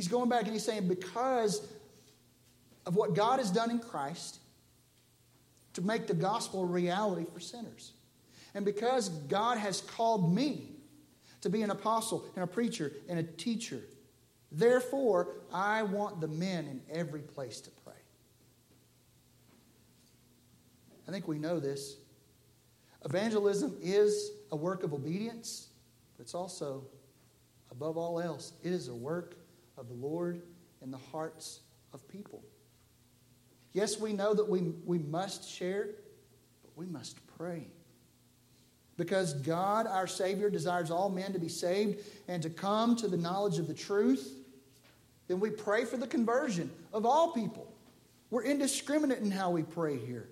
[0.03, 1.65] he's going back and he's saying, because
[2.85, 4.39] of what God has done in Christ
[5.75, 7.93] to make the gospel a reality for sinners.
[8.53, 10.71] And because God has called me
[11.39, 13.79] to be an apostle and a preacher and a teacher,
[14.51, 17.93] therefore, I want the men in every place to pray.
[21.07, 21.95] I think we know this.
[23.05, 25.69] Evangelism is a work of obedience,
[26.17, 26.83] but it's also,
[27.71, 29.35] above all else, it is a work
[29.77, 30.41] of the Lord
[30.81, 31.61] in the hearts
[31.93, 32.43] of people.
[33.73, 35.89] Yes, we know that we, we must share,
[36.61, 37.67] but we must pray.
[38.97, 43.17] Because God, our Savior, desires all men to be saved and to come to the
[43.17, 44.31] knowledge of the truth,
[45.27, 47.73] then we pray for the conversion of all people.
[48.29, 50.27] We're indiscriminate in how we pray here.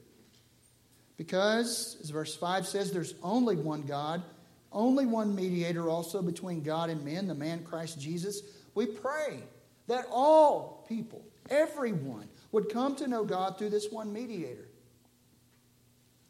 [1.18, 4.24] Because, as verse 5 says, there's only one God,
[4.72, 8.42] only one mediator also between God and men, the man Christ Jesus.
[8.74, 9.40] We pray
[9.88, 14.68] that all people, everyone, would come to know God through this one mediator.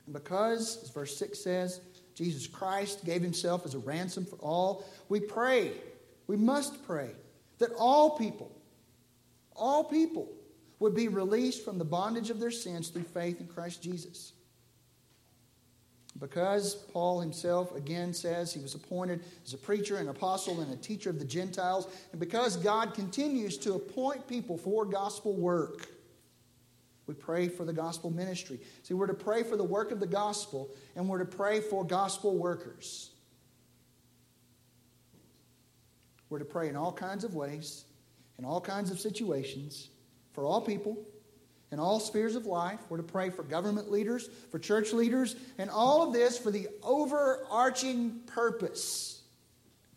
[0.06, 1.82] And because, as verse 6 says,
[2.16, 5.72] Jesus Christ gave himself as a ransom for all, we pray,
[6.28, 7.12] we must pray,
[7.60, 8.52] that all people,
[9.56, 10.28] all people
[10.80, 14.34] would be released from the bondage of their sins through faith in Christ Jesus.
[16.20, 20.78] Because Paul himself again says he was appointed as a preacher, an apostle, and a
[20.78, 25.88] teacher of the Gentiles, and because God continues to appoint people for gospel work,
[27.08, 28.60] we pray for the gospel ministry.
[28.84, 31.84] See, we're to pray for the work of the gospel, and we're to pray for
[31.84, 33.10] gospel workers.
[36.30, 37.86] We're to pray in all kinds of ways,
[38.38, 39.90] in all kinds of situations,
[40.34, 40.98] for all people,
[41.72, 42.80] in all spheres of life.
[42.90, 46.68] We're to pray for government leaders, for church leaders, and all of this for the
[46.84, 49.22] overarching purpose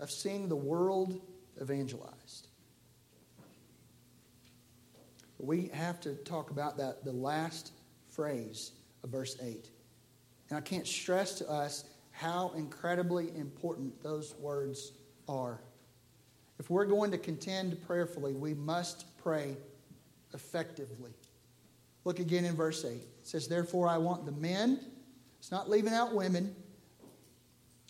[0.01, 1.21] of seeing the world
[1.61, 2.49] evangelized.
[5.39, 7.73] We have to talk about that, the last
[8.09, 8.73] phrase
[9.03, 9.69] of verse 8.
[10.49, 14.93] And I can't stress to us how incredibly important those words
[15.29, 15.61] are.
[16.59, 19.57] If we're going to contend prayerfully, we must pray
[20.33, 21.11] effectively.
[22.05, 22.93] Look again in verse 8.
[22.93, 24.81] It says, Therefore, I want the men,
[25.39, 26.55] it's not leaving out women,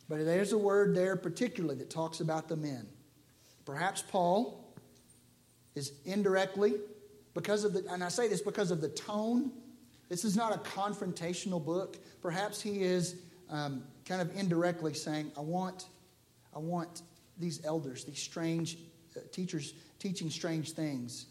[0.09, 2.87] but there's a word there particularly that talks about the men.
[3.65, 4.75] Perhaps Paul
[5.75, 6.75] is indirectly,
[7.35, 9.51] because of the, and I say this because of the tone.
[10.09, 11.97] This is not a confrontational book.
[12.21, 13.17] Perhaps he is
[13.51, 15.87] um, kind of indirectly saying, I want,
[16.55, 17.03] I want
[17.39, 18.79] these elders, these strange
[19.17, 21.27] uh, teachers teaching strange things.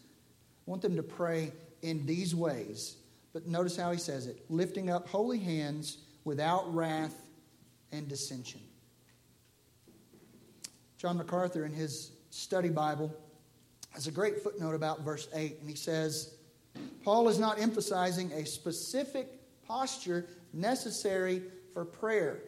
[0.66, 1.52] I want them to pray
[1.84, 2.96] in these ways.
[3.32, 7.14] But notice how he says it lifting up holy hands without wrath
[7.92, 8.60] and dissension.
[10.96, 13.14] John MacArthur, in his study Bible,
[13.90, 16.34] has a great footnote about verse 8, and he says,
[17.04, 19.28] Paul is not emphasizing a specific
[19.66, 21.42] posture necessary
[21.74, 22.40] for prayer,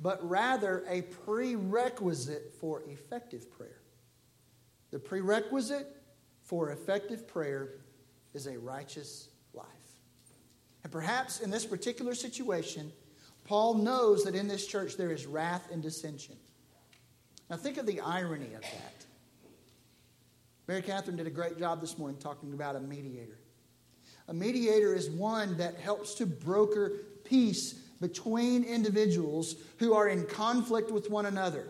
[0.00, 3.80] but rather a prerequisite for effective prayer.
[4.90, 5.86] The prerequisite
[6.42, 7.74] for effective prayer
[8.34, 9.66] is a righteous life.
[10.82, 12.92] And perhaps in this particular situation,
[13.44, 16.36] Paul knows that in this church there is wrath and dissension.
[17.50, 19.06] Now think of the irony of that.
[20.68, 23.38] Mary Catherine did a great job this morning talking about a mediator.
[24.28, 26.92] A mediator is one that helps to broker
[27.24, 31.68] peace between individuals who are in conflict with one another.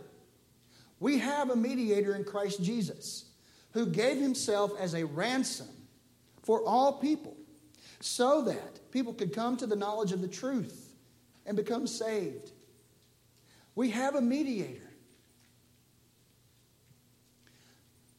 [1.00, 3.24] We have a mediator in Christ Jesus
[3.72, 5.68] who gave himself as a ransom
[6.42, 7.36] for all people
[8.00, 10.92] so that people could come to the knowledge of the truth
[11.46, 12.50] and become saved.
[13.74, 14.90] We have a mediator.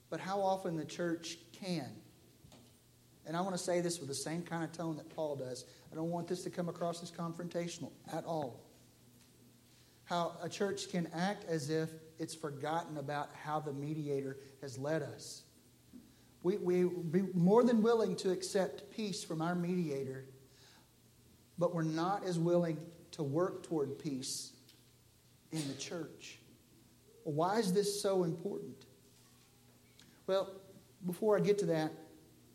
[0.09, 1.89] But how often the church can,
[3.25, 5.65] and I want to say this with the same kind of tone that Paul does.
[5.91, 8.63] I don't want this to come across as confrontational at all.
[10.05, 15.01] How a church can act as if it's forgotten about how the mediator has led
[15.01, 15.43] us.
[16.43, 20.25] We, we be more than willing to accept peace from our mediator,
[21.57, 22.77] but we're not as willing
[23.11, 24.51] to work toward peace
[25.53, 26.39] in the church.
[27.23, 28.85] Why is this so important?
[30.27, 30.51] Well,
[31.05, 31.91] before I get to that,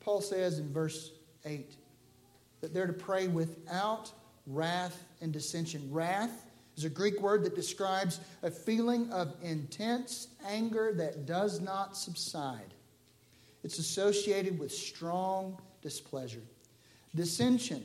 [0.00, 1.12] Paul says in verse
[1.44, 1.74] 8
[2.60, 4.12] that they're to pray without
[4.46, 5.88] wrath and dissension.
[5.90, 11.96] Wrath is a Greek word that describes a feeling of intense anger that does not
[11.96, 12.74] subside.
[13.64, 16.42] It's associated with strong displeasure.
[17.14, 17.82] Dissension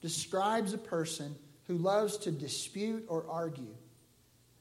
[0.00, 1.34] describes a person
[1.66, 3.74] who loves to dispute or argue,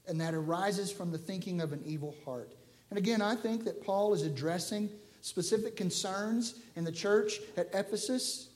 [0.07, 2.55] and that arises from the thinking of an evil heart.
[2.89, 4.89] And again, I think that Paul is addressing
[5.21, 8.49] specific concerns in the church at Ephesus.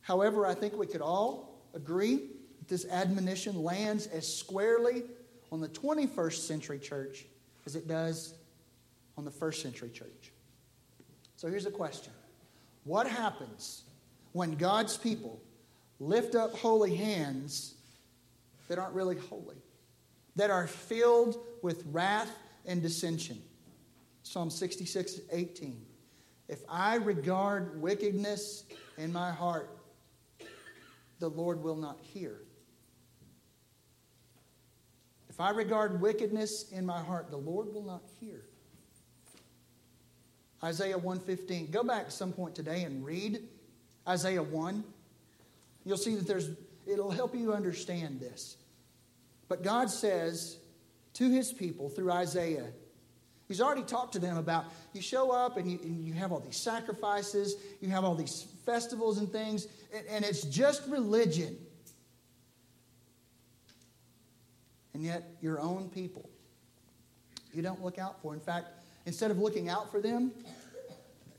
[0.00, 2.16] However, I think we could all agree
[2.58, 5.02] that this admonition lands as squarely
[5.52, 7.26] on the 21st century church
[7.66, 8.34] as it does
[9.16, 10.32] on the first century church.
[11.38, 12.12] So here's a question
[12.82, 13.84] What happens
[14.32, 15.40] when God's people
[16.00, 17.74] lift up holy hands
[18.66, 19.54] that aren't really holy,
[20.34, 22.30] that are filled with wrath
[22.66, 23.40] and dissension?
[24.24, 25.80] Psalm 66 18.
[26.48, 28.64] If I regard wickedness
[28.96, 29.78] in my heart,
[31.20, 32.40] the Lord will not hear.
[35.28, 38.42] If I regard wickedness in my heart, the Lord will not hear.
[40.62, 41.70] Isaiah 115.
[41.70, 43.40] Go back some point today and read
[44.06, 44.84] Isaiah 1.
[45.84, 46.50] You'll see that there's
[46.86, 48.56] it'll help you understand this.
[49.48, 50.58] But God says
[51.14, 52.66] to his people through Isaiah,
[53.48, 56.40] He's already talked to them about you show up and you, and you have all
[56.40, 61.56] these sacrifices, you have all these festivals and things, and, and it's just religion.
[64.92, 66.28] And yet, your own people,
[67.54, 68.34] you don't look out for.
[68.34, 68.66] In fact,
[69.08, 70.30] instead of looking out for them,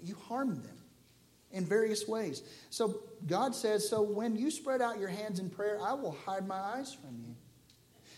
[0.03, 0.77] you harm them
[1.51, 2.41] in various ways.
[2.71, 6.47] So, God says, So when you spread out your hands in prayer, I will hide
[6.47, 7.35] my eyes from you.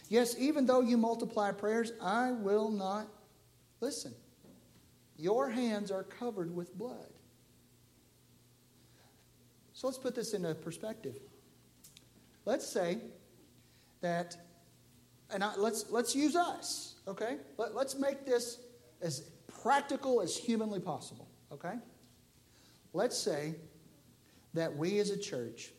[0.07, 3.07] Yes, even though you multiply prayers, I will not
[3.81, 4.13] listen.
[5.17, 7.07] Your hands are covered with blood.
[9.73, 11.15] So let's put this into perspective.
[12.45, 12.99] Let's say
[13.99, 14.37] that,
[15.29, 17.37] and I, let's, let's use us, okay?
[17.57, 18.59] Let, let's make this
[19.01, 19.23] as
[19.61, 21.73] practical as humanly possible, okay?
[22.93, 23.55] Let's say
[24.53, 25.71] that we as a church,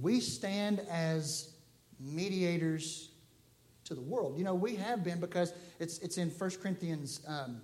[0.00, 1.50] we stand as
[1.98, 3.10] mediators
[3.84, 4.36] to the world.
[4.36, 7.60] You know, we have been because it's, it's in 1 Corinthians um,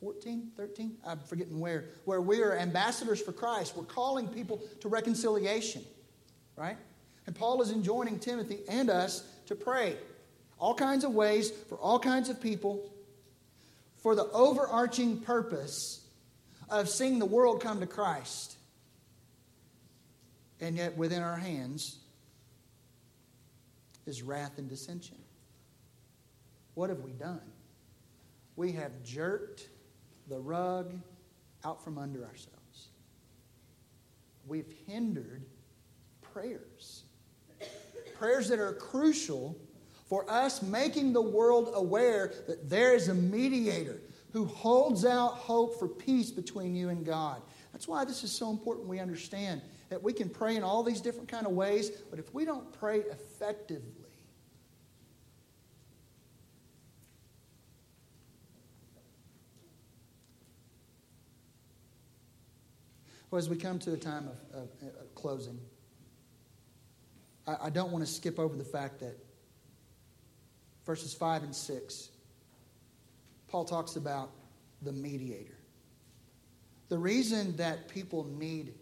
[0.00, 3.76] 14, 13, I'm forgetting where, where we are ambassadors for Christ.
[3.76, 5.82] We're calling people to reconciliation,
[6.56, 6.78] right?
[7.26, 9.96] And Paul is enjoining Timothy and us to pray
[10.60, 12.92] all kinds of ways for all kinds of people
[13.96, 16.06] for the overarching purpose
[16.68, 18.56] of seeing the world come to Christ.
[20.60, 21.98] And yet, within our hands
[24.06, 25.16] is wrath and dissension.
[26.74, 27.40] What have we done?
[28.56, 29.68] We have jerked
[30.28, 30.92] the rug
[31.64, 32.88] out from under ourselves.
[34.46, 35.44] We've hindered
[36.20, 37.04] prayers.
[38.18, 39.56] Prayers that are crucial
[40.10, 44.00] for us making the world aware that there is a mediator
[44.32, 47.40] who holds out hope for peace between you and God.
[47.72, 51.00] That's why this is so important we understand that we can pray in all these
[51.00, 54.08] different kind of ways, but if we don't pray effectively,
[63.30, 65.60] well, as we come to a time of, of, of closing,
[67.46, 69.16] I, I don't want to skip over the fact that
[70.90, 72.08] verses 5 and 6,
[73.46, 74.32] Paul talks about
[74.82, 75.56] the mediator.
[76.88, 78.74] The reason that people need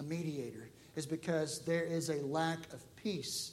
[0.00, 3.52] a mediator is because there is a lack of peace.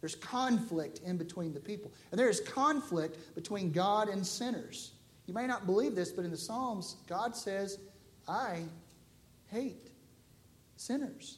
[0.00, 1.92] There's conflict in between the people.
[2.10, 4.92] And there is conflict between God and sinners.
[5.26, 7.78] You may not believe this, but in the Psalms, God says,
[8.26, 8.62] I
[9.50, 9.90] hate
[10.78, 11.36] sinners.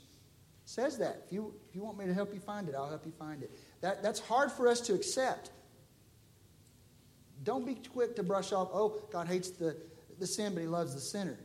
[0.64, 1.24] Says that.
[1.26, 3.42] If you, if you want me to help you find it, I'll help you find
[3.42, 3.50] it.
[3.80, 5.50] That, that's hard for us to accept.
[7.44, 9.76] Don't be quick to brush off, oh, God hates the,
[10.18, 11.38] the sin, but he loves the sinner.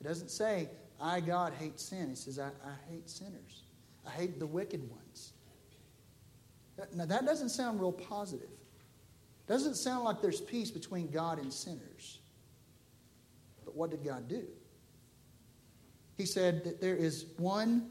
[0.00, 0.68] It doesn't say,
[1.00, 2.10] I, God, hate sin.
[2.10, 3.62] He says, I, I hate sinners.
[4.06, 5.32] I hate the wicked ones.
[6.94, 8.48] Now, that doesn't sound real positive.
[9.46, 12.18] Doesn't sound like there's peace between God and sinners.
[13.64, 14.44] But what did God do?
[16.16, 17.90] He said that there is one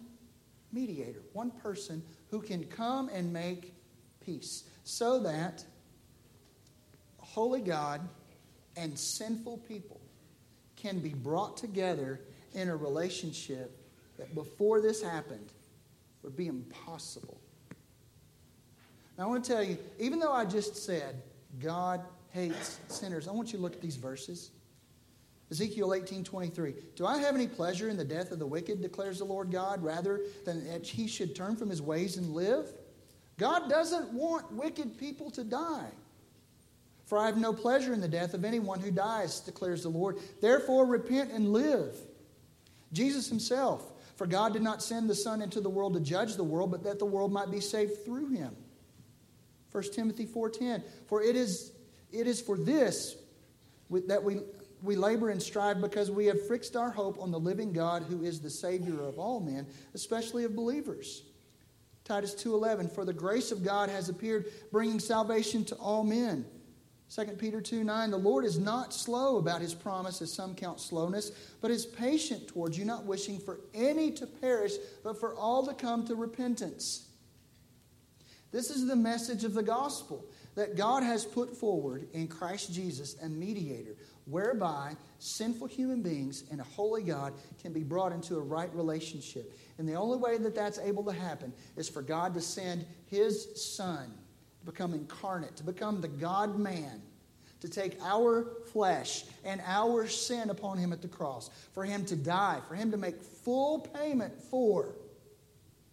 [0.71, 3.73] mediator, one person who can come and make
[4.19, 5.63] peace so that
[7.37, 8.01] holy God
[8.77, 10.01] and sinful people
[10.75, 12.19] can be brought together
[12.55, 13.79] in a relationship
[14.17, 15.53] that before this happened
[16.23, 17.39] would be impossible.
[19.15, 21.21] Now, I want to tell you, even though I just said
[21.59, 24.49] God hates sinners, I want you to look at these verses.
[25.51, 26.73] Ezekiel 18 23.
[26.95, 29.83] Do I have any pleasure in the death of the wicked, declares the Lord God,
[29.83, 32.65] rather than that he should turn from his ways and live?
[33.37, 35.91] God doesn't want wicked people to die.
[37.07, 40.17] For I have no pleasure in the death of anyone who dies, declares the Lord.
[40.41, 41.95] Therefore, repent and live.
[42.91, 46.43] Jesus himself, for God did not send the Son into the world to judge the
[46.43, 48.53] world, but that the world might be saved through him.
[49.71, 51.71] 1 Timothy 4:10 For it is
[52.11, 53.15] it is for this
[53.89, 54.41] that we
[54.83, 58.23] we labor and strive because we have fixed our hope on the living God who
[58.23, 61.23] is the savior of all men especially of believers.
[62.03, 66.45] Titus 2:11 For the grace of God has appeared bringing salvation to all men.
[67.13, 70.79] 2 Peter 2 9, the Lord is not slow about his promise, as some count
[70.79, 71.31] slowness,
[71.61, 75.73] but is patient towards you, not wishing for any to perish, but for all to
[75.73, 77.07] come to repentance.
[78.51, 83.15] This is the message of the gospel that God has put forward in Christ Jesus,
[83.21, 83.95] a mediator,
[84.25, 89.53] whereby sinful human beings and a holy God can be brought into a right relationship.
[89.77, 93.75] And the only way that that's able to happen is for God to send his
[93.75, 94.11] Son
[94.67, 97.01] become incarnate, to become the God man,
[97.61, 102.15] to take our flesh and our sin upon him at the cross, for him to
[102.15, 104.93] die, for him to make full payment for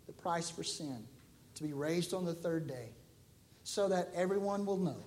[0.07, 1.05] the price for sin,
[1.55, 2.91] to be raised on the third day,
[3.63, 5.03] so that everyone will know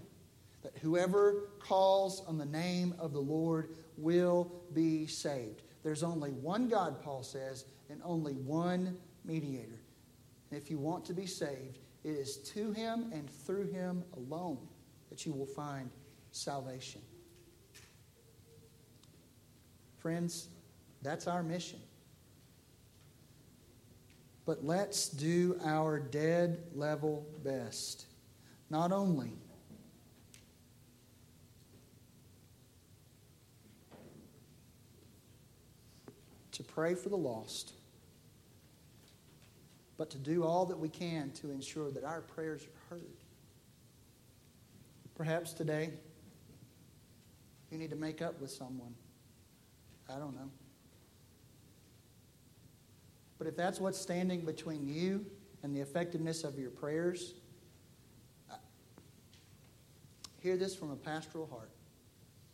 [0.64, 5.62] that whoever calls on the name of the Lord will be saved.
[5.84, 9.80] There's only one God, Paul says, and only one mediator.
[10.50, 14.60] And if you want to be saved, it is to him and through him alone
[15.10, 15.90] that you will find
[16.32, 17.02] salvation.
[19.98, 20.48] Friends,
[21.02, 21.80] that's our mission.
[24.46, 28.06] But let's do our dead level best.
[28.70, 29.34] Not only
[36.54, 37.74] to pray for the lost,
[39.98, 43.24] but to do all that we can to ensure that our prayers are heard.
[45.16, 45.92] Perhaps today
[47.72, 48.94] you need to make up with someone.
[50.10, 50.50] I don't know.
[53.38, 55.26] But if that's what's standing between you
[55.64, 57.34] and the effectiveness of your prayers,
[60.40, 61.72] hear this from a pastoral heart.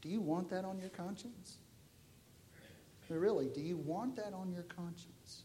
[0.01, 1.57] Do you want that on your conscience?
[3.09, 5.43] Really, do you want that on your conscience?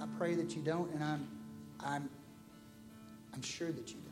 [0.00, 1.28] I pray that you don't, and I'm,
[1.80, 2.08] I'm,
[3.34, 4.10] I'm sure that you don't.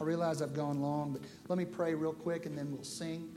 [0.00, 3.28] I realize I've gone long, but let me pray real quick, and then we'll sing,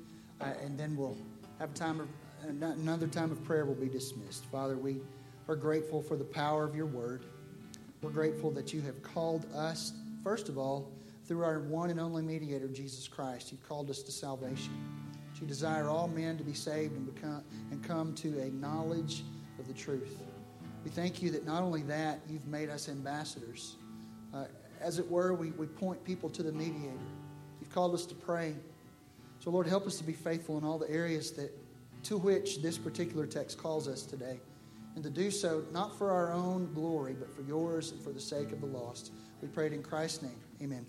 [0.42, 1.18] uh, and then we'll
[1.60, 2.08] have time of
[2.48, 3.66] another time of prayer.
[3.66, 4.46] Will be dismissed.
[4.46, 4.98] Father, we
[5.48, 7.26] are grateful for the power of your word.
[8.02, 9.94] We're grateful that you have called us,
[10.24, 10.92] first of all,
[11.26, 13.52] through our one and only mediator, Jesus Christ.
[13.52, 14.74] You've called us to salvation.
[15.40, 19.24] You desire all men to be saved and become and come to a knowledge
[19.70, 20.18] the truth.
[20.84, 23.76] We thank you that not only that, you've made us ambassadors.
[24.34, 24.46] Uh,
[24.82, 26.98] as it were, we, we point people to the mediator.
[27.62, 28.56] You've called us to pray.
[29.40, 31.52] So, Lord, help us to be faithful in all the areas that
[32.04, 34.40] to which this particular text calls us today.
[34.96, 38.20] And to do so, not for our own glory, but for yours and for the
[38.20, 39.12] sake of the lost.
[39.42, 40.40] We pray it in Christ's name.
[40.62, 40.86] Amen.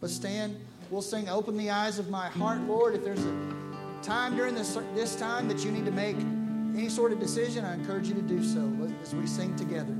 [0.00, 0.58] Let's stand.
[0.90, 2.94] We'll sing Open the Eyes of My Heart, Lord.
[2.94, 6.16] If there's a time during this, this time that you need to make
[6.74, 8.60] any sort of decision, I encourage you to do so
[9.02, 9.96] as we sing together.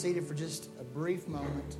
[0.00, 1.76] Seated for just a brief moment.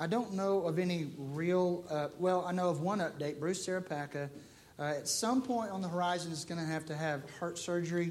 [0.00, 3.38] I don't know of any real, uh, well, I know of one update.
[3.38, 4.28] Bruce Sarapaka,
[4.76, 8.10] uh, at some point on the horizon, is going to have to have heart surgery.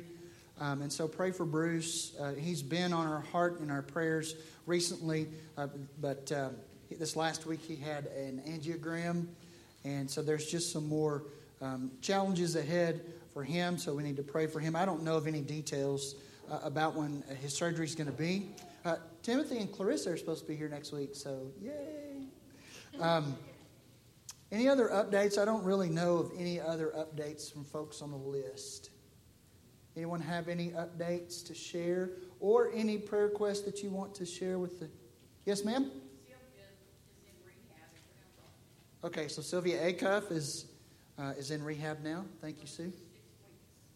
[0.61, 2.15] Um, and so pray for Bruce.
[2.17, 4.35] Uh, he's been on our heart and our prayers
[4.65, 5.27] recently,
[5.57, 5.67] uh,
[5.99, 6.51] but uh,
[6.89, 9.25] this last week he had an angiogram.
[9.83, 11.23] And so there's just some more
[11.61, 13.01] um, challenges ahead
[13.33, 14.75] for him, so we need to pray for him.
[14.75, 16.15] I don't know of any details
[16.51, 18.49] uh, about when his surgery is going to be.
[18.83, 22.25] Uh, Timothy and Clarissa are supposed to be here next week, so yay.
[22.99, 23.37] Um,
[24.51, 25.37] any other updates?
[25.37, 28.89] I don't really know of any other updates from folks on the list.
[29.95, 34.59] Anyone have any updates to share or any prayer requests that you want to share
[34.59, 34.89] with the.
[35.45, 35.91] Yes, ma'am?
[39.03, 40.65] Okay, so Sylvia Acuff is,
[41.17, 42.23] uh, is in rehab now.
[42.39, 42.93] Thank you, Sue.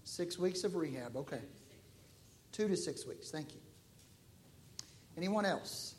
[0.06, 1.18] Six weeks of rehab.
[1.18, 1.42] Okay.
[2.52, 3.32] Two to six weeks.
[3.32, 3.60] Thank you.
[5.18, 5.96] Anyone else?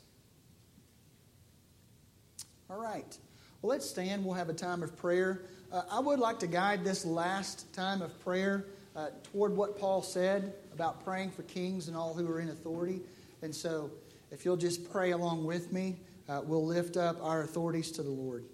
[2.69, 3.17] All right.
[3.61, 4.25] Well, let's stand.
[4.25, 5.43] We'll have a time of prayer.
[5.71, 10.01] Uh, I would like to guide this last time of prayer uh, toward what Paul
[10.01, 13.01] said about praying for kings and all who are in authority.
[13.41, 13.91] And so,
[14.31, 15.97] if you'll just pray along with me,
[16.29, 18.45] uh, we'll lift up our authorities to the Lord.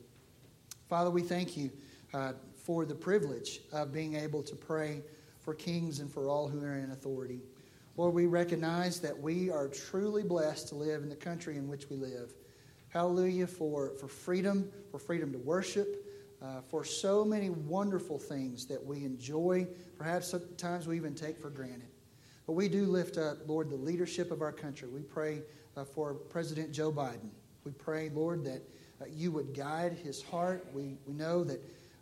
[0.89, 1.70] Father, we thank you
[2.14, 5.01] uh, for the privilege of being able to pray
[5.44, 7.41] for kings and for all who are in authority.
[7.96, 11.89] Lord, we recognize that we are truly blessed to live in the country in which
[11.89, 12.34] we live.
[12.89, 16.06] Hallelujah for, for freedom, for freedom to worship,
[16.41, 19.68] uh, for so many wonderful things that we enjoy,
[19.98, 21.89] perhaps sometimes we even take for granted.
[22.46, 24.89] But we do lift up, Lord, the leadership of our country.
[24.89, 25.41] We pray
[25.78, 27.30] uh, for President Joe Biden.
[27.64, 28.62] We pray, Lord, that
[29.02, 30.68] uh, you would guide his heart.
[30.74, 31.62] We, we know that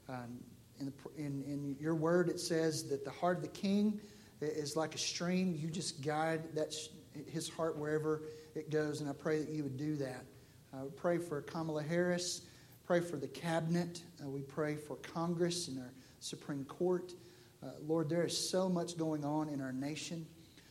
[0.10, 0.39] um,
[0.82, 4.00] in, the, in, in your word it says that the heart of the king
[4.42, 5.56] is like a stream.
[5.56, 6.74] You just guide that
[7.28, 8.24] his heart wherever
[8.56, 10.26] it goes, and I pray that you would do that.
[10.74, 12.42] Uh, pray for Kamala Harris.
[12.86, 14.02] Pray for the cabinet.
[14.22, 17.14] Uh, we pray for Congress and our Supreme Court.
[17.64, 20.26] Uh, Lord, there is so much going on in our nation,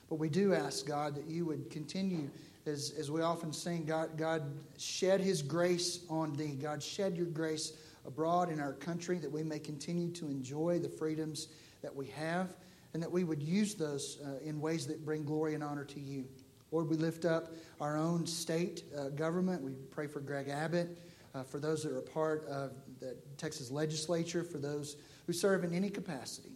[0.08, 2.28] but we do ask God that you would continue,
[2.66, 4.42] as, as we often sing, God, God
[4.76, 6.56] shed His grace on thee.
[6.60, 7.74] God, shed your grace
[8.06, 11.48] abroad in our country that we may continue to enjoy the freedoms
[11.82, 12.54] that we have
[12.94, 16.00] and that we would use those uh, in ways that bring glory and honor to
[16.00, 16.26] you.
[16.72, 17.48] Lord, we lift up
[17.80, 19.62] our own state uh, government.
[19.62, 20.98] We pray for Greg Abbott,
[21.34, 24.96] uh, for those that are a part of the Texas legislature, for those
[25.26, 26.52] who serve in any capacity.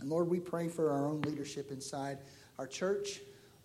[0.00, 2.18] And Lord, we pray for our own leadership inside
[2.58, 3.20] our church.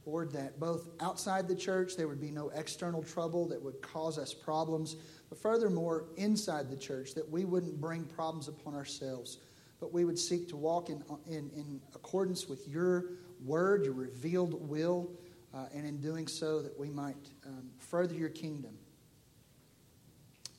[0.05, 4.17] Lord, that both outside the church there would be no external trouble that would cause
[4.17, 4.95] us problems,
[5.29, 9.37] but furthermore, inside the church, that we wouldn't bring problems upon ourselves,
[9.79, 13.05] but we would seek to walk in, in, in accordance with your
[13.45, 15.09] word, your revealed will,
[15.53, 17.15] uh, and in doing so, that we might
[17.45, 18.77] um, further your kingdom.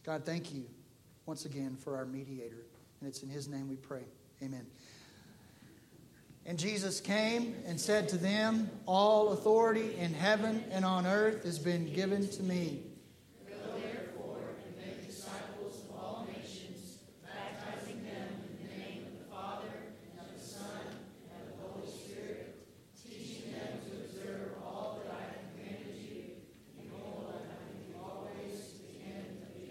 [0.05, 0.65] God, thank you
[1.27, 2.65] once again for our mediator,
[3.01, 4.05] and it's in his name we pray.
[4.43, 4.67] Amen.
[6.47, 11.59] And Jesus came and said to them, All authority in heaven and on earth has
[11.59, 12.83] been given to me.